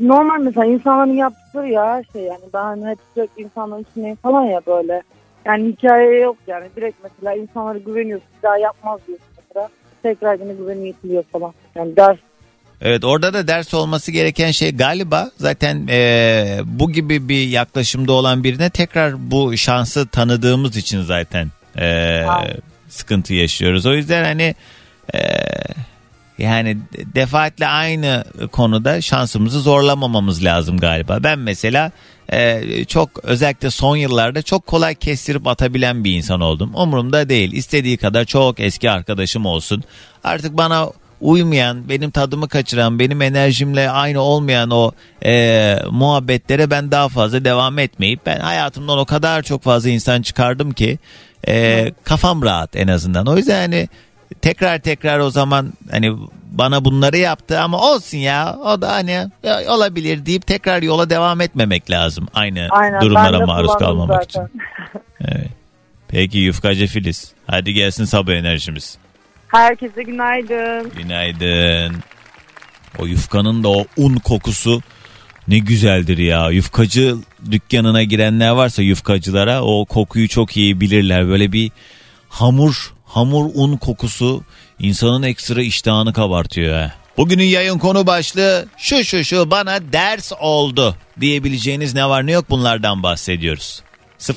[0.01, 2.45] Normal mesela insanların yaptıkları ya şey yani.
[2.55, 5.03] Ben hani hep sürekli insanların içindeyim falan ya böyle.
[5.45, 6.67] Yani hikaye yok yani.
[6.77, 8.29] Direkt mesela insanlara güveniyorsun.
[8.39, 9.69] Bir daha yapmaz diyorsun mesela.
[10.03, 11.55] Tekrar yine güveni yitiliyor falan.
[11.75, 12.19] Yani ders
[12.83, 18.45] Evet orada da ders olması gereken şey galiba zaten eee, bu gibi bir yaklaşımda olan
[18.45, 22.57] birine tekrar bu şansı tanıdığımız için zaten Aynen.
[22.89, 23.87] sıkıntı yaşıyoruz.
[23.87, 24.55] O yüzden hani
[25.15, 25.55] eee,
[26.41, 26.79] yani
[27.15, 31.19] defaatle aynı konuda şansımızı zorlamamamız lazım galiba.
[31.23, 31.91] Ben mesela
[32.33, 36.71] eee, çok özellikle son yıllarda çok kolay kestirip atabilen bir insan oldum.
[36.75, 37.53] Umurumda değil.
[37.53, 39.85] İstediği kadar çok eski arkadaşım olsun.
[40.25, 40.89] Artık bana
[41.21, 44.93] uymayan, benim tadımı kaçıran, benim enerjimle aynı olmayan o
[45.25, 50.73] e, muhabbetlere ben daha fazla devam etmeyip ben hayatımdan o kadar çok fazla insan çıkardım
[50.73, 50.99] ki
[51.49, 53.27] e, kafam rahat en azından.
[53.27, 53.89] O yüzden hani
[54.43, 56.17] tekrar tekrar o zaman hani
[56.51, 59.11] bana bunları yaptı ama olsun ya o da hani
[59.43, 63.01] ya, olabilir deyip tekrar yola devam etmemek lazım aynı aynen.
[63.01, 64.41] durumlara maruz kalmamak için.
[64.41, 64.51] zaten.
[65.21, 65.51] Evet.
[66.09, 68.99] Peki Yufkacı Filiz hadi gelsin sabah enerjimiz.
[69.49, 70.91] Herkese günaydın.
[70.97, 71.97] Günaydın.
[72.99, 74.83] O yufkanın da o un kokusu
[75.49, 76.51] ne güzeldir ya.
[76.51, 77.17] Yufkacı
[77.51, 81.29] dükkanına girenler varsa yufkacılara o kokuyu çok iyi bilirler.
[81.29, 81.71] Böyle bir
[82.29, 84.43] hamur, hamur un kokusu
[84.79, 86.79] insanın ekstra iştahını kabartıyor.
[86.79, 86.95] ha.
[87.17, 92.51] Bugünün yayın konu başlığı şu şu şu bana ders oldu diyebileceğiniz ne var ne yok
[92.51, 93.83] bunlardan bahsediyoruz.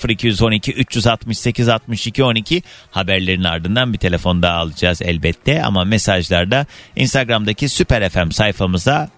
[0.09, 8.09] 0212 368 62 12 haberlerin ardından bir telefon daha alacağız elbette ama mesajlarda Instagram'daki Süper
[8.09, 9.09] FM sayfamıza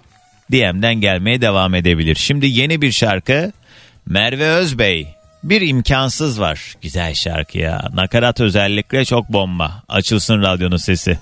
[0.51, 2.15] DM'den gelmeye devam edebilir.
[2.15, 3.51] Şimdi yeni bir şarkı
[4.05, 5.14] Merve Özbey
[5.45, 6.75] Bir imkansız var.
[6.81, 7.89] Güzel şarkı ya.
[7.93, 9.83] Nakarat özellikle çok bomba.
[9.89, 11.19] Açılsın radyonun sesi.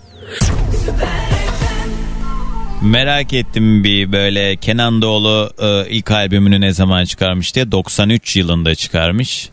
[2.82, 8.76] Merak ettim bir böyle Kenan Doğulu e, ilk albümünü ne zaman çıkarmış diye 93 yılında
[8.76, 9.50] çıkarmış.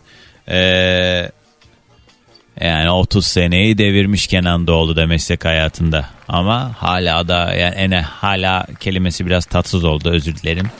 [0.49, 0.59] E,
[2.61, 6.09] yani 30 seneyi devirmiş Kenan Doğulu da meslek hayatında.
[6.29, 10.71] Ama hala da yani ene hala kelimesi biraz tatsız oldu özür dilerim.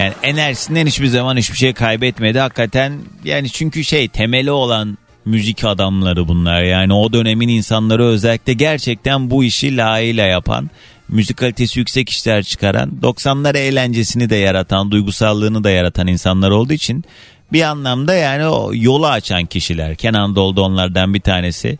[0.00, 2.38] Yani enerjisinden hiçbir zaman hiçbir şey kaybetmedi.
[2.38, 2.92] Hakikaten
[3.24, 6.62] yani çünkü şey temeli olan müzik adamları bunlar.
[6.62, 10.70] Yani o dönemin insanları özellikle gerçekten bu işi layığıyla yapan,
[11.08, 17.04] müzik kalitesi yüksek işler çıkaran, 90'lar eğlencesini de yaratan, duygusallığını da yaratan insanlar olduğu için
[17.52, 19.96] bir anlamda yani o yolu açan kişiler.
[19.96, 21.78] Kenan Doldu onlardan bir tanesi.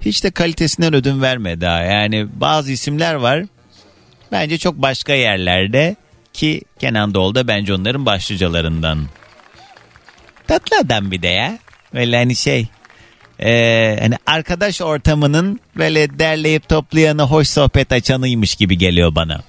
[0.00, 1.82] Hiç de kalitesinden ödün vermedi daha.
[1.82, 3.44] Yani bazı isimler var.
[4.32, 5.96] Bence çok başka yerlerde
[6.32, 9.06] ki Kenan Doğulu da bence onların başlıcalarından.
[10.46, 11.58] Tatlı adam bir de ya.
[11.94, 12.68] Böyle hani şey
[13.40, 19.42] ee, hani arkadaş ortamının böyle derleyip toplayanı hoş sohbet açanıymış gibi geliyor bana.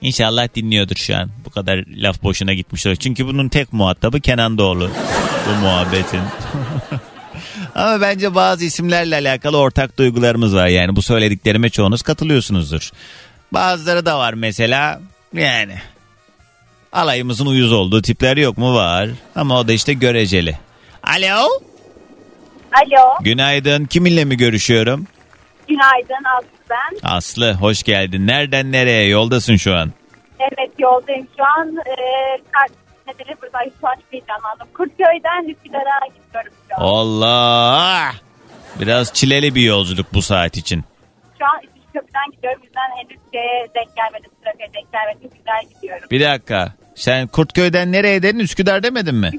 [0.00, 1.30] İnşallah dinliyordur şu an.
[1.44, 2.96] Bu kadar laf boşuna gitmiştir.
[2.96, 4.90] Çünkü bunun tek muhatabı Kenan Doğulu.
[5.48, 6.20] Bu muhabbetin.
[7.74, 10.66] Ama bence bazı isimlerle alakalı ortak duygularımız var.
[10.66, 12.90] Yani bu söylediklerime çoğunuz katılıyorsunuzdur.
[13.52, 15.00] Bazıları da var mesela
[15.32, 15.74] yani
[16.92, 18.74] alayımızın uyuz olduğu tipler yok mu?
[18.74, 19.08] Var.
[19.36, 20.58] Ama o da işte göreceli.
[21.02, 21.48] Alo.
[22.72, 23.84] Alo, Günaydın.
[23.84, 25.06] Kiminle mi görüşüyorum?
[25.68, 27.08] günaydın Aslı ben.
[27.10, 28.26] Aslı hoş geldin.
[28.26, 29.08] Nereden nereye?
[29.08, 29.92] Yoldasın şu an.
[30.40, 31.76] Evet yoldayım şu an.
[31.76, 31.94] E,
[32.52, 32.72] kart
[33.06, 34.68] nedeni burada çok heyecanlandım.
[34.74, 36.80] Kurtköy'den Üsküdar'a gidiyorum şu an.
[36.80, 38.12] Allah!
[38.80, 40.84] Biraz çileli bir yolculuk bu saat için.
[41.38, 41.60] Şu an
[42.18, 42.60] Üsküdar'dan gidiyorum.
[42.64, 44.30] Yüzden henüz şeye denk gelmedim.
[44.44, 45.30] Trafiğe denk gelmedim.
[45.38, 46.08] Güzel gidiyorum.
[46.10, 46.72] Bir dakika.
[46.94, 48.38] Sen Kurtköy'den nereye dedin?
[48.38, 49.30] Üsküdar demedin mi?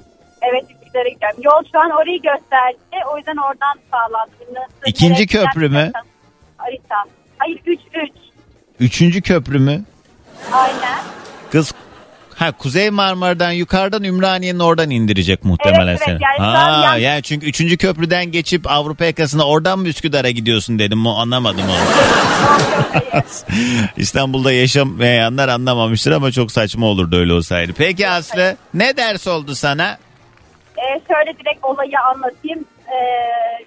[0.41, 1.37] Evet Üsküdar'a gidiyorum.
[1.43, 3.05] Yol şu an orayı gösterdi.
[3.13, 4.53] O yüzden oradan sağlandım.
[4.53, 5.91] Nasıl, İkinci köprü mü?
[6.57, 6.95] Harita.
[7.37, 8.09] Hayır 3 3.
[8.79, 9.83] Üçüncü köprü mü?
[12.39, 16.23] Ha Kuzey Marmara'dan yukarıdan Ümraniye'nin oradan indirecek muhtemelen Evet, evet, seni.
[16.39, 21.05] yani ha, yan- yani çünkü üçüncü köprüden geçip Avrupa yakasına oradan mı Üsküdar'a gidiyorsun dedim.
[21.07, 23.21] O anlamadım onu.
[23.97, 27.73] İstanbul'da yaşamayanlar anlamamıştır ama çok saçma olurdu öyle olsaydı.
[27.77, 29.97] Peki Aslı ne ders oldu sana?
[30.77, 32.65] Ee, şöyle direkt olayı anlatayım.
[32.87, 33.65] Ee,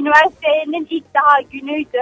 [0.00, 1.98] üniversitenin ilk daha günüydü.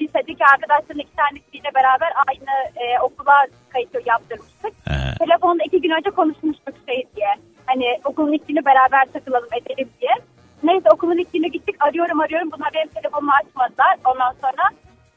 [0.00, 4.72] Lisedeki arkadaşların iki tanesiyle beraber aynı e, okula kayıt yaptırmıştık.
[4.88, 5.14] Ha.
[5.18, 7.34] Telefonda iki gün önce konuşmuştuk şey diye.
[7.66, 10.14] Hani okulun ilk günü beraber takılalım edelim diye.
[10.62, 12.50] Neyse okulun ilk günü gittik arıyorum arıyorum.
[12.52, 13.96] Bunlar benim telefonumu açmadılar.
[14.04, 14.64] Ondan sonra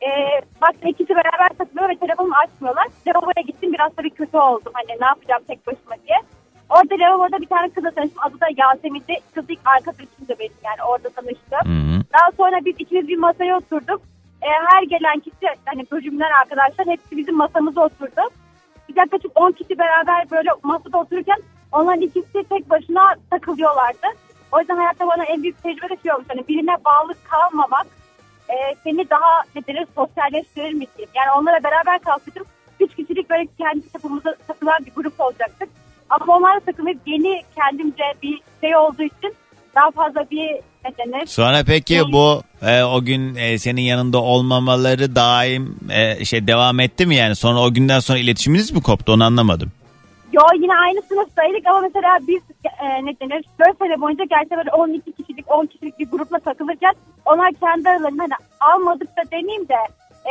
[0.01, 0.09] e,
[0.61, 2.87] baktım ikisi beraber takılıyor ve telefonumu açmıyorlar.
[3.07, 4.71] Lavaboya gittim biraz tabii kötü oldum.
[4.75, 6.17] Hani ne yapacağım tek başıma diye.
[6.69, 8.21] Orada lavaboda bir tane kızla tanıştım.
[8.23, 9.15] Adı da Yasemin'di.
[9.35, 11.71] Kız ilk arkadaşım da benim yani orada tanıştım.
[11.71, 12.01] Hı hı.
[12.13, 14.01] Daha sonra biz ikimiz bir masaya oturduk.
[14.47, 18.21] E, her gelen kişi hani bölümler arkadaşlar hepsi bizim masamıza oturdu.
[18.89, 21.37] Bir yaklaşık 10 kişi beraber böyle masada otururken
[21.71, 24.07] onların ikisi tek başına takılıyorlardı.
[24.51, 26.11] O yüzden hayatta bana en büyük tecrübe de şey.
[26.27, 27.87] Hani birine bağlı kalmamak
[28.49, 31.11] e, seni daha ne denir sosyalleştirir mi diyeyim.
[31.15, 32.45] Yani onlara beraber kalsaydım
[32.79, 35.69] 3 kişilik böyle kendi çapımıza takılan bir grup olacaktık.
[36.09, 39.35] Ama onlarla takılmayıp yeni kendimce bir şey olduğu için
[39.75, 40.59] daha fazla bir
[40.97, 46.79] denir Sonra peki bu e, o gün e, senin yanında olmamaları daim e, şey devam
[46.79, 47.35] etti mi yani?
[47.35, 49.71] Sonra o günden sonra iletişiminiz mi koptu onu anlamadım.
[50.33, 52.41] Yo yine aynı sınıftaydık ama mesela biz
[52.81, 56.93] e, ne denir 4 sene boyunca gerçekten böyle 12 kişilik 10 kişilik bir grupla takılırken
[57.25, 59.75] onlar kendi aralarında hani almadık da demeyeyim de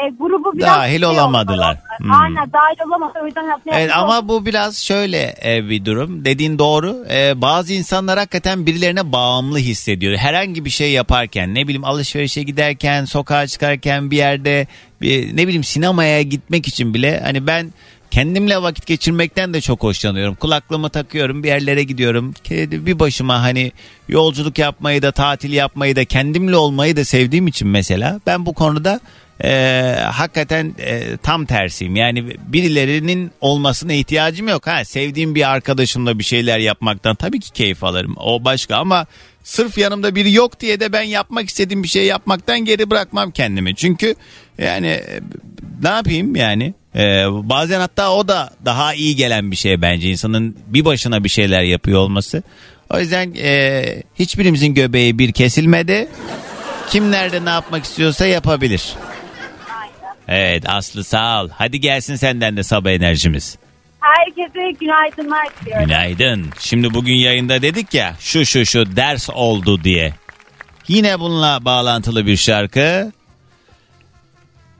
[0.04, 1.54] e, grubu biraz Dahil şey olamadılar.
[1.54, 1.78] oldular.
[1.98, 2.12] Hmm.
[2.12, 6.24] Aynen dahil olamadı o yüzden hayatına Evet ama bu biraz şöyle e, bir durum.
[6.24, 7.04] Dediğin doğru.
[7.10, 10.16] E, bazı insanlar hakikaten birilerine bağımlı hissediyor.
[10.16, 14.66] Herhangi bir şey yaparken ne bileyim alışverişe giderken, sokağa çıkarken bir yerde
[15.00, 17.72] bir, ne bileyim sinemaya gitmek için bile hani ben
[18.10, 20.34] kendimle vakit geçirmekten de çok hoşlanıyorum.
[20.34, 22.34] Kulaklığımı takıyorum bir yerlere gidiyorum.
[22.50, 23.72] Bir başıma hani
[24.08, 29.00] yolculuk yapmayı da tatil yapmayı da kendimle olmayı da sevdiğim için mesela ben bu konuda
[29.44, 31.96] e, hakikaten e, tam tersiyim.
[31.96, 34.66] Yani birilerinin olmasına ihtiyacım yok.
[34.66, 38.14] Ha sevdiğim bir arkadaşımla bir şeyler yapmaktan tabii ki keyif alırım.
[38.16, 39.06] O başka ama
[39.42, 43.76] sırf yanımda biri yok diye de ben yapmak istediğim bir şey yapmaktan geri bırakmam kendimi.
[43.76, 44.14] Çünkü
[44.58, 45.20] yani e,
[45.82, 46.74] ne yapayım yani?
[46.94, 51.28] E, bazen hatta o da daha iyi gelen bir şey bence insanın bir başına bir
[51.28, 52.42] şeyler yapıyor olması.
[52.90, 56.08] O yüzden e, hiçbirimizin göbeği bir kesilmedi.
[56.90, 58.94] Kim nerede ne yapmak istiyorsa yapabilir.
[60.28, 61.48] Evet Aslı sağ ol.
[61.52, 63.58] Hadi gelsin senden de sabah enerjimiz.
[64.00, 65.84] Herkese günaydınlar diliyorum.
[65.86, 66.46] Günaydın.
[66.60, 70.14] Şimdi bugün yayında dedik ya şu şu şu ders oldu diye.
[70.88, 73.12] Yine bununla bağlantılı bir şarkı.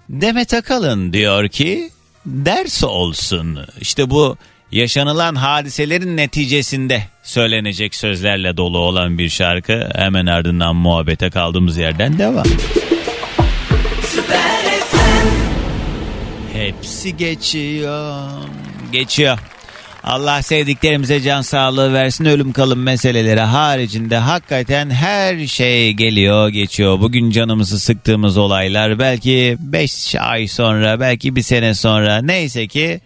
[0.09, 1.91] Demet Akalın diyor ki
[2.27, 3.59] ders olsun.
[3.81, 4.37] İşte bu
[4.73, 9.89] yaşanılan hadiselerin neticesinde söylenecek sözlerle dolu olan bir şarkı.
[9.95, 12.47] Hemen ardından muhabbete kaldığımız yerden devam.
[16.67, 18.23] Hepsi geçiyor.
[18.93, 19.39] Geçiyor.
[20.05, 27.01] Allah sevdiklerimize can sağlığı versin ölüm kalım meseleleri haricinde hakikaten her şey geliyor geçiyor.
[27.01, 33.01] Bugün canımızı sıktığımız olaylar belki 5 ay sonra belki bir sene sonra neyse ki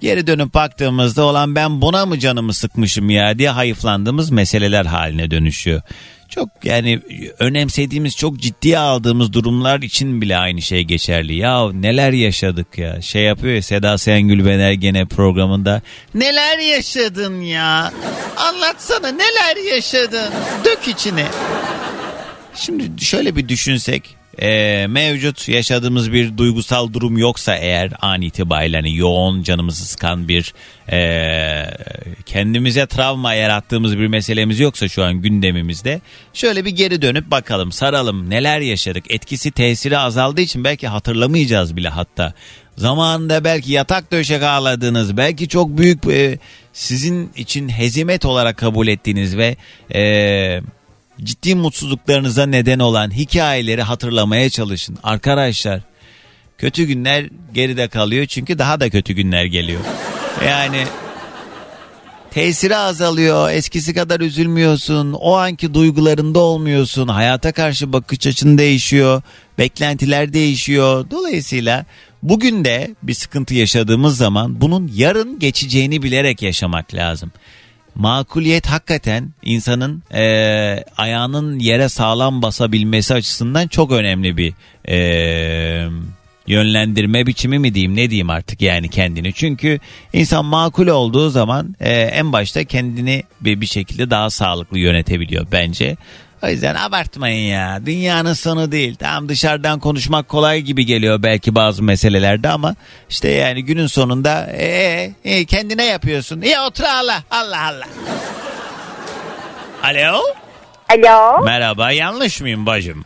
[0.00, 5.82] geri dönüp baktığımızda olan ben buna mı canımı sıkmışım ya diye hayıflandığımız meseleler haline dönüşüyor.
[6.28, 7.00] Çok yani
[7.38, 11.34] önemsediğimiz çok ciddiye aldığımız durumlar için bile aynı şey geçerli.
[11.34, 13.02] Ya neler yaşadık ya.
[13.02, 15.82] Şey yapıyor ya Seda Sengül Bener gene programında.
[16.14, 17.92] Neler yaşadın ya.
[18.36, 20.32] Anlatsana neler yaşadın.
[20.64, 21.26] Dök içine.
[22.54, 28.96] Şimdi şöyle bir düşünsek e, mevcut yaşadığımız bir duygusal durum yoksa eğer an itibariyle hani
[28.96, 30.54] yoğun canımızı sıkan bir
[30.92, 30.98] e,
[32.26, 36.00] kendimize travma yarattığımız bir meselemiz yoksa şu an gündemimizde
[36.32, 39.04] şöyle bir geri dönüp bakalım saralım neler yaşadık.
[39.08, 42.32] Etkisi tesiri azaldığı için belki hatırlamayacağız bile hatta.
[42.76, 46.38] Zamanında belki yatak döşek ağladığınız belki çok büyük e,
[46.72, 49.56] sizin için hezimet olarak kabul ettiğiniz ve
[49.94, 50.60] e,
[51.22, 54.98] ciddi mutsuzluklarınıza neden olan hikayeleri hatırlamaya çalışın.
[55.02, 55.80] Arkadaşlar
[56.58, 59.80] kötü günler geride kalıyor çünkü daha da kötü günler geliyor.
[60.46, 60.86] Yani
[62.30, 63.50] tesiri azalıyor.
[63.50, 65.12] Eskisi kadar üzülmüyorsun.
[65.12, 67.08] O anki duygularında olmuyorsun.
[67.08, 69.22] Hayata karşı bakış açın değişiyor.
[69.58, 71.06] Beklentiler değişiyor.
[71.10, 71.84] Dolayısıyla
[72.22, 77.32] bugün de bir sıkıntı yaşadığımız zaman bunun yarın geçeceğini bilerek yaşamak lazım
[77.96, 80.24] makuliyet hakikaten insanın e,
[80.96, 84.54] ayağının yere sağlam basabilmesi açısından çok önemli bir
[84.88, 84.98] e,
[86.46, 89.32] yönlendirme biçimi mi diyeyim ne diyeyim artık yani kendini.
[89.32, 89.78] Çünkü
[90.12, 95.96] insan makul olduğu zaman e, en başta kendini bir, bir şekilde daha sağlıklı yönetebiliyor bence.
[96.42, 97.80] O yüzden abartmayın ya.
[97.86, 98.96] Dünyanın sonu değil.
[98.98, 102.74] Tamam dışarıdan konuşmak kolay gibi geliyor belki bazı meselelerde ama
[103.08, 106.40] işte yani günün sonunda ee, ee, kendine yapıyorsun.
[106.40, 107.22] İyi otur Allah.
[107.30, 107.86] Allah Allah.
[109.82, 110.20] Alo.
[110.88, 111.44] Alo.
[111.44, 113.04] Merhaba yanlış mıyım bacım?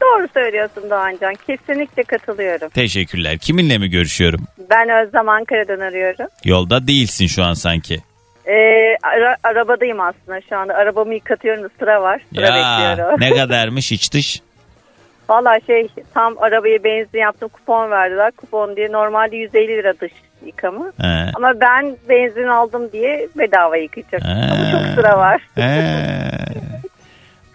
[0.00, 1.34] Doğru söylüyorsun Doğancan.
[1.46, 2.68] Kesinlikle katılıyorum.
[2.68, 3.38] Teşekkürler.
[3.38, 4.44] Kiminle mi görüşüyorum?
[4.70, 6.26] Ben Özlem Ankara'dan arıyorum.
[6.44, 8.02] Yolda değilsin şu an sanki.
[8.48, 10.74] Ee, ara- arabadayım aslında şu anda.
[10.74, 12.20] Arabamı yıkatıyorum da sıra var.
[12.34, 13.20] Sıra ya bekliyorum.
[13.20, 14.42] ne kadarmış iç dış?
[15.28, 18.30] Valla şey tam arabaya benzin yaptım kupon verdiler.
[18.30, 20.12] Kupon diye normalde 150 lira dış
[20.46, 20.92] yıkamı.
[21.00, 21.30] He.
[21.34, 24.22] Ama ben benzin aldım diye bedava yıkayacak.
[24.24, 24.28] He.
[24.52, 25.42] Ama çok sıra var.
[25.54, 25.62] He.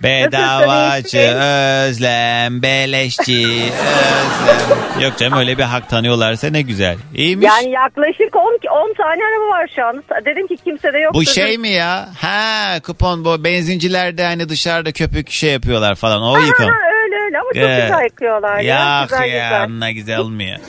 [0.04, 5.04] Bedavacı özlem, beleşçi özlem.
[5.04, 6.98] Yok canım öyle bir hak tanıyorlarsa ne güzel.
[7.16, 7.48] İyiymiş.
[7.48, 10.04] Yani yaklaşık 10, 10 tane araba var şu an.
[10.26, 11.14] Dedim ki kimse de yok.
[11.14, 12.10] bu şey mi ya?
[12.22, 16.68] Ha kupon bu benzincilerde hani dışarıda köpük şey yapıyorlar falan o yıkam.
[16.70, 17.82] Öyle öyle ama çok Evet.
[17.82, 18.60] güzel yıkıyorlar.
[18.60, 19.78] Ya, Ya güzel, ya güzel.
[19.80, 20.60] ne güzel olmuyor.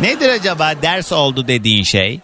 [0.00, 2.20] Nedir acaba ders oldu dediğin şey?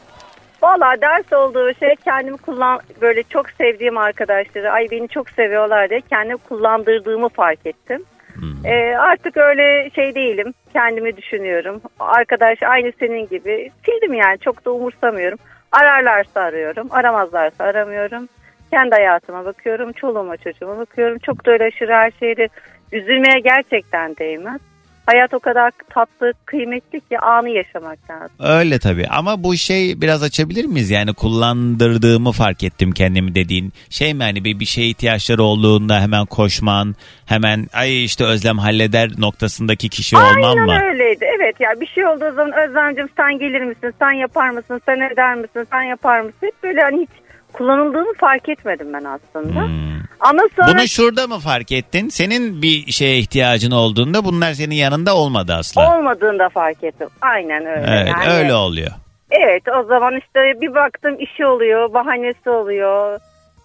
[0.63, 6.01] Valla ders olduğu şey kendimi kullan böyle çok sevdiğim arkadaşları ay beni çok seviyorlar diye
[6.01, 8.05] kendimi kullandırdığımı fark ettim.
[8.35, 8.67] Hmm.
[8.67, 10.55] Ee, artık öyle şey değilim.
[10.73, 11.81] Kendimi düşünüyorum.
[12.01, 13.71] Arkadaş aynı senin gibi.
[13.85, 15.39] Sildim yani çok da umursamıyorum.
[15.73, 16.89] Ararlarsa arıyorum.
[16.91, 18.29] Aramazlarsa aramıyorum.
[18.71, 19.93] Kendi hayatıma bakıyorum.
[19.93, 21.19] Çoluğuma çocuğuma bakıyorum.
[21.19, 22.49] Çok da öyle aşırı her şeyde
[22.93, 24.61] üzülmeye gerçekten değmez.
[25.09, 28.37] Hayat o kadar tatlı, kıymetli ki anı yaşamak lazım.
[28.41, 30.91] Öyle tabii ama bu şey biraz açabilir miyiz?
[30.91, 36.27] Yani kullandırdığımı fark ettim kendimi dediğin şey mi hani bir, bir şeye ihtiyaçları olduğunda hemen
[36.27, 36.95] koşman
[37.27, 40.81] hemen ay işte Özlem halleder noktasındaki kişi olman Aynen mı?
[40.83, 41.25] öyleydi.
[41.39, 43.95] Evet ya bir şey olduğu zaman Özlemcim sen gelir misin?
[43.99, 44.81] Sen yapar mısın?
[44.87, 45.67] Sen eder misin?
[45.73, 46.39] Sen yapar mısın?
[46.41, 47.11] Hep böyle hani hiç
[47.59, 49.61] kullanıldığını fark etmedim ben aslında.
[49.67, 49.99] Hmm.
[50.21, 52.09] Ama sonra Bunu şurada mı fark ettin?
[52.09, 55.99] Senin bir şeye ihtiyacın olduğunda bunlar senin yanında olmadı asla.
[55.99, 57.09] olmadığını da fark ettim.
[57.21, 57.87] Aynen öyle.
[57.89, 58.91] Evet Yani- öyle oluyor.
[59.31, 63.19] Evet o zaman işte bir baktım işi oluyor, bahanesi oluyor.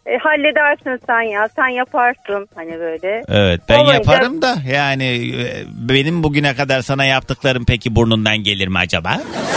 [0.06, 3.24] E, halledersin sen ya, sen yaparsın hani böyle.
[3.30, 5.06] Evet ben Olunca- yaparım da yani
[5.42, 9.10] e, benim bugüne kadar sana yaptıklarım peki burnundan gelir mi acaba?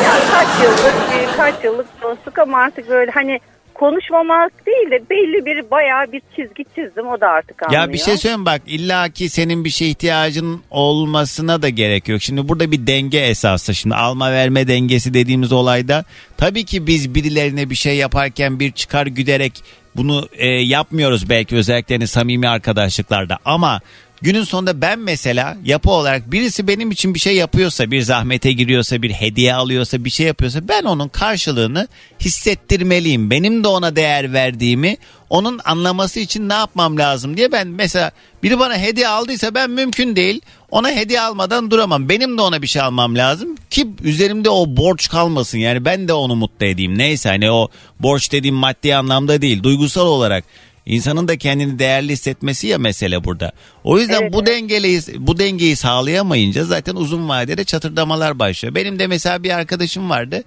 [0.05, 3.41] Ya kaç yıllık, e, kaç yıllık dostluk ama artık böyle hani
[3.79, 7.09] konuşmamak değil de belli bir bayağı bir çizgi çizdim.
[7.09, 7.83] O da artık anlıyor.
[7.83, 12.23] Ya bir şey söyleyeyim bak illa ki senin bir şeye ihtiyacın olmasına da gerek yok.
[12.23, 13.75] Şimdi burada bir denge esası.
[13.75, 16.05] Şimdi alma verme dengesi dediğimiz olayda
[16.37, 19.53] tabii ki biz birilerine bir şey yaparken bir çıkar güderek
[19.97, 23.81] bunu e, yapmıyoruz belki özellikle hani samimi arkadaşlıklarda ama
[24.23, 29.03] günün sonunda ben mesela yapı olarak birisi benim için bir şey yapıyorsa bir zahmete giriyorsa
[29.03, 31.89] bir hediye alıyorsa bir şey yapıyorsa ben onun karşılığını
[32.21, 33.31] hissettirmeliyim.
[33.31, 34.97] Benim de ona değer verdiğimi
[35.31, 38.11] onun anlaması için ne yapmam lazım diye ben mesela
[38.43, 40.41] biri bana hediye aldıysa ben mümkün değil
[40.71, 42.09] ona hediye almadan duramam.
[42.09, 46.13] Benim de ona bir şey almam lazım ki üzerimde o borç kalmasın yani ben de
[46.13, 46.99] onu mutlu edeyim.
[46.99, 47.69] Neyse hani o
[48.01, 50.45] borç dediğim maddi anlamda değil duygusal olarak
[50.87, 53.53] İnsanın da kendini değerli hissetmesi ya mesele burada.
[53.85, 54.47] O yüzden Evet, bu evet.
[54.47, 58.75] dengeyi bu dengeyi sağlayamayınca zaten uzun vadede çatırdamalar başlıyor.
[58.75, 60.45] Benim de mesela bir arkadaşım vardı.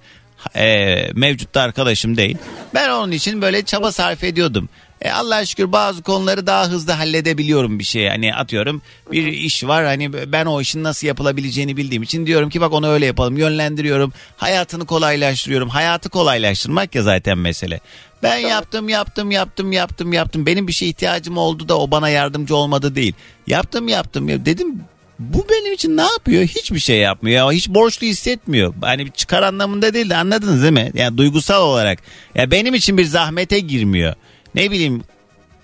[0.56, 2.38] E, mevcutta arkadaşım değil.
[2.74, 4.70] Ben onun için böyle çaba sarf ediyordum.
[5.02, 8.08] E Allah'a şükür bazı konuları daha hızlı halledebiliyorum bir şey.
[8.08, 8.82] Hani atıyorum
[9.12, 12.88] bir iş var hani ben o işin nasıl yapılabileceğini bildiğim için diyorum ki bak onu
[12.88, 13.38] öyle yapalım.
[13.38, 14.14] Yönlendiriyorum.
[14.38, 15.70] Hayatını kolaylaştırıyorum.
[15.70, 17.80] Hayatı kolaylaştırmak ya zaten mesele.
[18.24, 20.46] Ben yaptım yaptım yaptım yaptım yaptım.
[20.46, 23.14] Benim bir şeye ihtiyacım oldu da o bana yardımcı olmadı değil.
[23.48, 24.30] Yaptım yaptım.
[24.30, 24.84] ya Dedim
[25.20, 26.44] bu benim için ne yapıyor?
[26.44, 27.38] Hiçbir şey yapmıyor.
[27.38, 28.74] Ya hiç borçlu hissetmiyor.
[28.82, 30.92] Hani bir çıkar anlamında değil de anladınız değil mi?
[30.94, 32.00] Yani duygusal olarak.
[32.36, 34.16] Ya benim için bir zahmete girmiyor.
[34.56, 35.04] Ne bileyim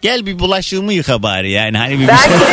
[0.01, 1.77] gel bir bulaşığımı yıka bari yani.
[1.77, 2.45] Hani bir, Belki de,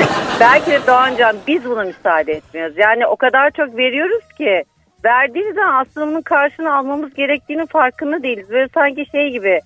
[0.40, 2.78] belki de Doğancan biz buna müsaade etmiyoruz.
[2.78, 4.64] Yani o kadar çok veriyoruz ki
[5.04, 8.50] verdiğimiz zaman aslında bunun karşını almamız gerektiğinin farkında değiliz.
[8.50, 9.60] Böyle sanki şey gibi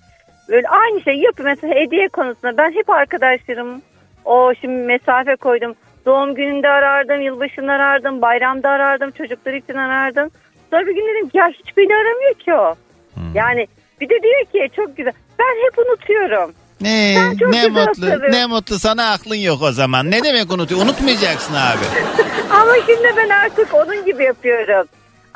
[0.49, 1.49] böyle aynı şey yapıyor.
[1.49, 3.81] Mesela hediye konusunda ben hep arkadaşlarım
[4.25, 5.75] o şimdi mesafe koydum.
[6.05, 10.29] Doğum gününde arardım, yılbaşında arardım, bayramda arardım, çocuklar için arardım.
[10.69, 12.75] Sonra bir gün dedim ki, ya hiç beni aramıyor ki o.
[13.33, 13.67] Yani
[14.01, 15.13] bir de diyor ki çok güzel.
[15.39, 16.53] Ben hep unutuyorum.
[16.81, 18.31] Ne, Sen çok ne güzel mutlu hatırlıyorsun.
[18.39, 20.11] ne mutlu sana aklın yok o zaman.
[20.11, 20.81] Ne demek unutuyor?
[20.81, 21.85] Unutmayacaksın abi.
[22.51, 24.87] Ama şimdi ben artık onun gibi yapıyorum.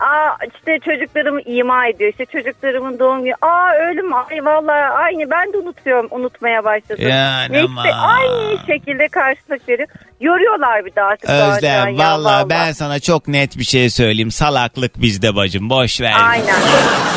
[0.02, 2.10] Aa işte çocuklarımı ima ediyor.
[2.12, 3.34] İşte çocuklarımın doğum günü.
[3.41, 4.16] Aa öyle mi?
[4.16, 5.30] Ay vallahi aynı.
[5.32, 6.08] Ben de unutuyorum.
[6.12, 7.08] Unutmaya başladım.
[7.08, 7.82] Yani Neyse ama.
[7.91, 9.88] aynı şekilde karşılık veriyor.
[10.22, 11.30] Yoruyorlar bir de artık.
[11.30, 14.32] Özlem valla ben sana çok net bir şey söyleyeyim.
[14.32, 15.70] Salaklık bizde bacım.
[15.70, 16.14] Boş ver.
[16.30, 16.56] Aynen.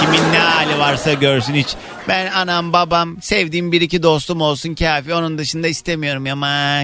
[0.00, 1.74] Kimin ne hali varsa görsün hiç.
[2.08, 5.14] Ben anam babam sevdiğim bir iki dostum olsun kafi.
[5.14, 6.34] Onun dışında istemiyorum ya.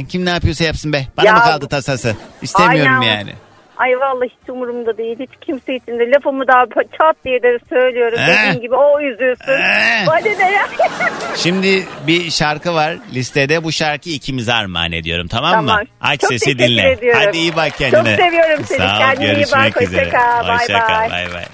[0.08, 1.06] Kim ne yapıyorsa yapsın be.
[1.16, 2.16] Bana Ya- mı kaldı tasası?
[2.42, 3.16] İstemiyorum Aynen.
[3.18, 3.32] yani.
[3.80, 5.16] Ay vallahi hiç umurumda değil.
[5.20, 6.64] Hiç kimse için de lafımı daha
[6.98, 8.18] çat diye de söylüyorum.
[8.20, 8.26] Eh.
[8.26, 9.60] Dediğin gibi o üzülsün.
[10.06, 10.66] Hadi de ya.
[11.36, 13.64] Şimdi bir şarkı var listede.
[13.64, 15.70] Bu şarkıyı ikimize armağan ediyorum tamam, mı?
[15.70, 15.84] Tamam.
[16.00, 16.90] Aç Çok sesi dinle.
[16.90, 17.20] ediyorum.
[17.24, 18.16] Hadi iyi bak kendine.
[18.16, 18.78] Çok seviyorum seni.
[18.78, 19.82] Sağ ol, Kendine iyi bak.
[19.82, 20.04] üzere.
[20.04, 20.48] Hoşça kal.
[20.48, 21.10] Bay bay.
[21.10, 21.44] Bay bay.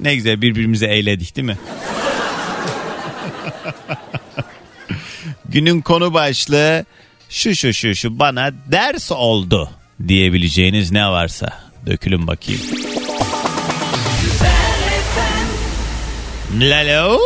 [0.00, 1.56] Ne güzel birbirimizi eğledik değil mi?
[5.50, 6.84] Günün konu başlığı
[7.28, 9.70] şu şu şu şu bana ders oldu
[10.08, 11.48] diyebileceğiniz ne varsa
[11.86, 12.60] dökülün bakayım.
[16.60, 17.18] Lalo.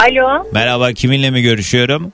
[0.00, 2.12] Alo, Merhaba kiminle mi görüşüyorum?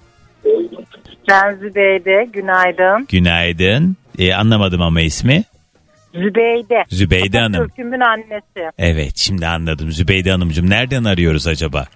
[1.29, 2.29] ben Zübeyde.
[2.33, 3.07] Günaydın.
[3.11, 3.97] Günaydın.
[4.19, 5.45] Ee, anlamadım ama ismi.
[6.15, 6.85] Zübeyde.
[6.91, 7.67] Zübeyde Hanım.
[7.69, 8.71] Türk'ümün annesi.
[8.79, 9.93] Evet şimdi anladım.
[9.93, 11.87] Zübeyde Hanımcığım nereden arıyoruz acaba?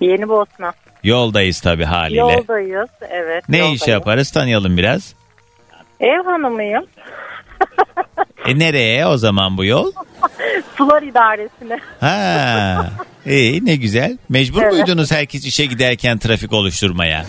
[0.00, 0.72] Yeni Bosna.
[1.04, 2.20] Yoldayız tabii haliyle.
[2.20, 2.90] Yoldayız.
[3.10, 3.48] Evet.
[3.48, 3.82] ne yoldayız.
[3.82, 5.14] iş yaparız tanıyalım biraz.
[6.00, 6.84] Ev hanımıyım.
[8.46, 9.92] E nereye o zaman bu yol?
[10.76, 11.78] Sular idaresine.
[12.00, 12.90] Ha,
[13.26, 14.18] iyi ne güzel.
[14.28, 14.72] Mecbur Evet.
[14.72, 17.24] muydunuz herkes işe giderken trafik oluşturmaya?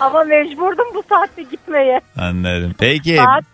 [0.00, 2.00] Ama mecburdum bu saatte gitmeye.
[2.18, 2.74] Anladım.
[2.78, 3.16] Peki.
[3.16, 3.44] Saat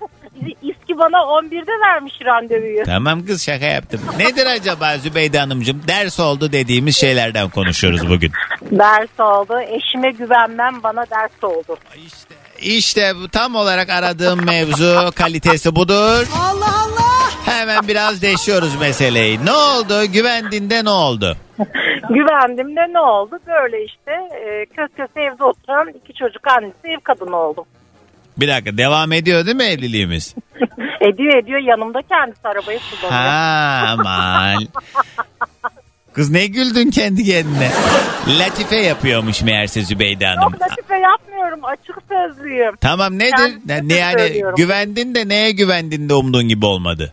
[0.99, 2.85] İSKİ bana 11'de vermiş randevuyu.
[2.85, 4.01] Tamam kız şaka yaptım.
[4.19, 5.83] Nedir acaba Zübeyde Hanımcığım?
[5.89, 8.33] Ders oldu dediğimiz şeylerden konuşuyoruz bugün.
[8.63, 9.61] Ders oldu.
[9.61, 11.77] Eşime güvenmem bana ders oldu.
[12.07, 16.27] İşte, işte bu tam olarak aradığım mevzu kalitesi budur.
[16.41, 17.09] Allah Allah.
[17.45, 19.45] Hemen biraz deşiyoruz meseleyi.
[19.45, 20.05] Ne oldu?
[20.13, 21.37] Güvendiğinde ne oldu?
[22.11, 23.39] Güvendim de ne oldu?
[23.47, 24.13] Böyle işte
[24.47, 27.65] e, kös evde oturan iki çocuk annesi ev kadını oldum.
[28.39, 30.35] Bir dakika devam ediyor değil mi evliliğimiz?
[31.01, 33.21] Ediyor ediyor yanımda kendisi arabayı kullanıyor.
[33.21, 34.67] Ha aman.
[36.13, 37.71] Kız ne güldün kendi kendine?
[38.39, 40.43] Latife yapıyormuş meğerse Zübeyde Hanım.
[40.43, 42.77] Yok latife yapmıyorum açık sözlüyüm.
[42.81, 43.59] Tamam nedir?
[43.83, 44.57] Ne, yani söylüyorum.
[44.57, 47.13] güvendin de neye güvendin de umduğun gibi olmadı?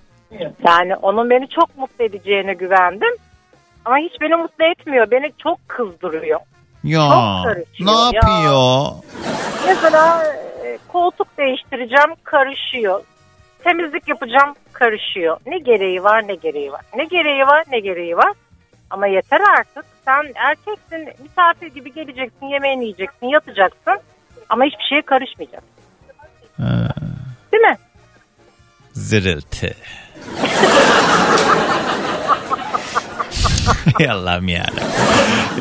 [0.67, 3.15] Yani onun beni çok mutlu edeceğine güvendim.
[3.86, 5.11] Ama hiç beni mutlu etmiyor.
[5.11, 6.39] Beni çok kızdırıyor.
[6.84, 7.09] Ya
[7.78, 8.11] Çok ne ya.
[8.13, 8.91] yapıyor?
[9.67, 10.23] Mesela
[10.66, 13.03] e, koltuk değiştireceğim karışıyor.
[13.63, 15.38] temizlik yapacağım karışıyor.
[15.45, 16.82] Ne gereği var ne gereği var.
[16.95, 18.34] Ne gereği var ne gereği var.
[18.89, 19.86] Ama yeter artık.
[20.05, 23.99] Sen erkeksin misafir gibi geleceksin yemeğini yiyeceksin yatacaksın.
[24.49, 25.70] Ama hiçbir şeye karışmayacaksın.
[26.57, 26.89] Ha,
[27.53, 27.78] Değil mi?
[28.93, 29.76] zırıltı.
[34.09, 34.66] Allah'ım ya.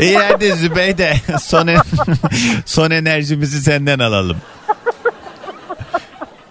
[0.00, 1.80] İyi hadi Zübeyde son, en-
[2.66, 4.36] son enerjimizi senden alalım.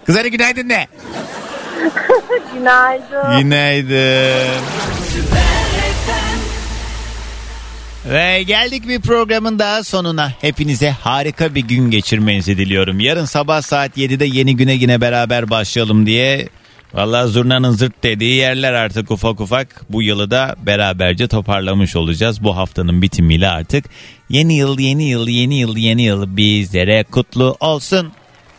[0.06, 0.86] Kız hadi günaydın de.
[2.54, 3.38] Günaydın.
[3.40, 4.64] Günaydın.
[8.06, 10.32] Ve geldik bir programın daha sonuna.
[10.40, 13.00] Hepinize harika bir gün geçirmenizi diliyorum.
[13.00, 16.48] Yarın sabah saat 7'de yeni güne yine beraber başlayalım diye.
[16.94, 22.44] Vallahi zurnanın zırt dediği yerler artık ufak ufak bu yılı da beraberce toparlamış olacağız.
[22.44, 23.84] Bu haftanın bitimiyle artık
[24.28, 28.12] yeni yıl yeni yıl yeni yıl yeni yıl bizlere kutlu olsun.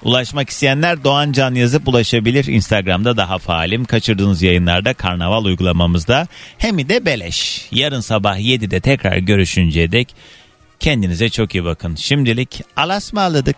[0.05, 2.45] Ulaşmak isteyenler Doğan Can yazıp ulaşabilir.
[2.45, 3.85] Instagram'da daha faalim.
[3.85, 6.27] Kaçırdığınız yayınlarda karnaval uygulamamızda.
[6.57, 7.67] Hem de beleş.
[7.71, 10.15] Yarın sabah 7'de tekrar görüşünceye dek
[10.79, 11.95] kendinize çok iyi bakın.
[11.95, 13.57] Şimdilik alasmaladık.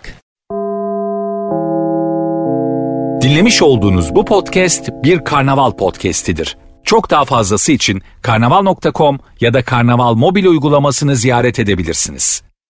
[3.21, 6.57] Dinlemiş olduğunuz bu podcast bir karnaval podcastidir.
[6.83, 12.46] Çok daha fazlası için karnaval.com ya da karnaval mobil uygulamasını ziyaret edebilirsiniz.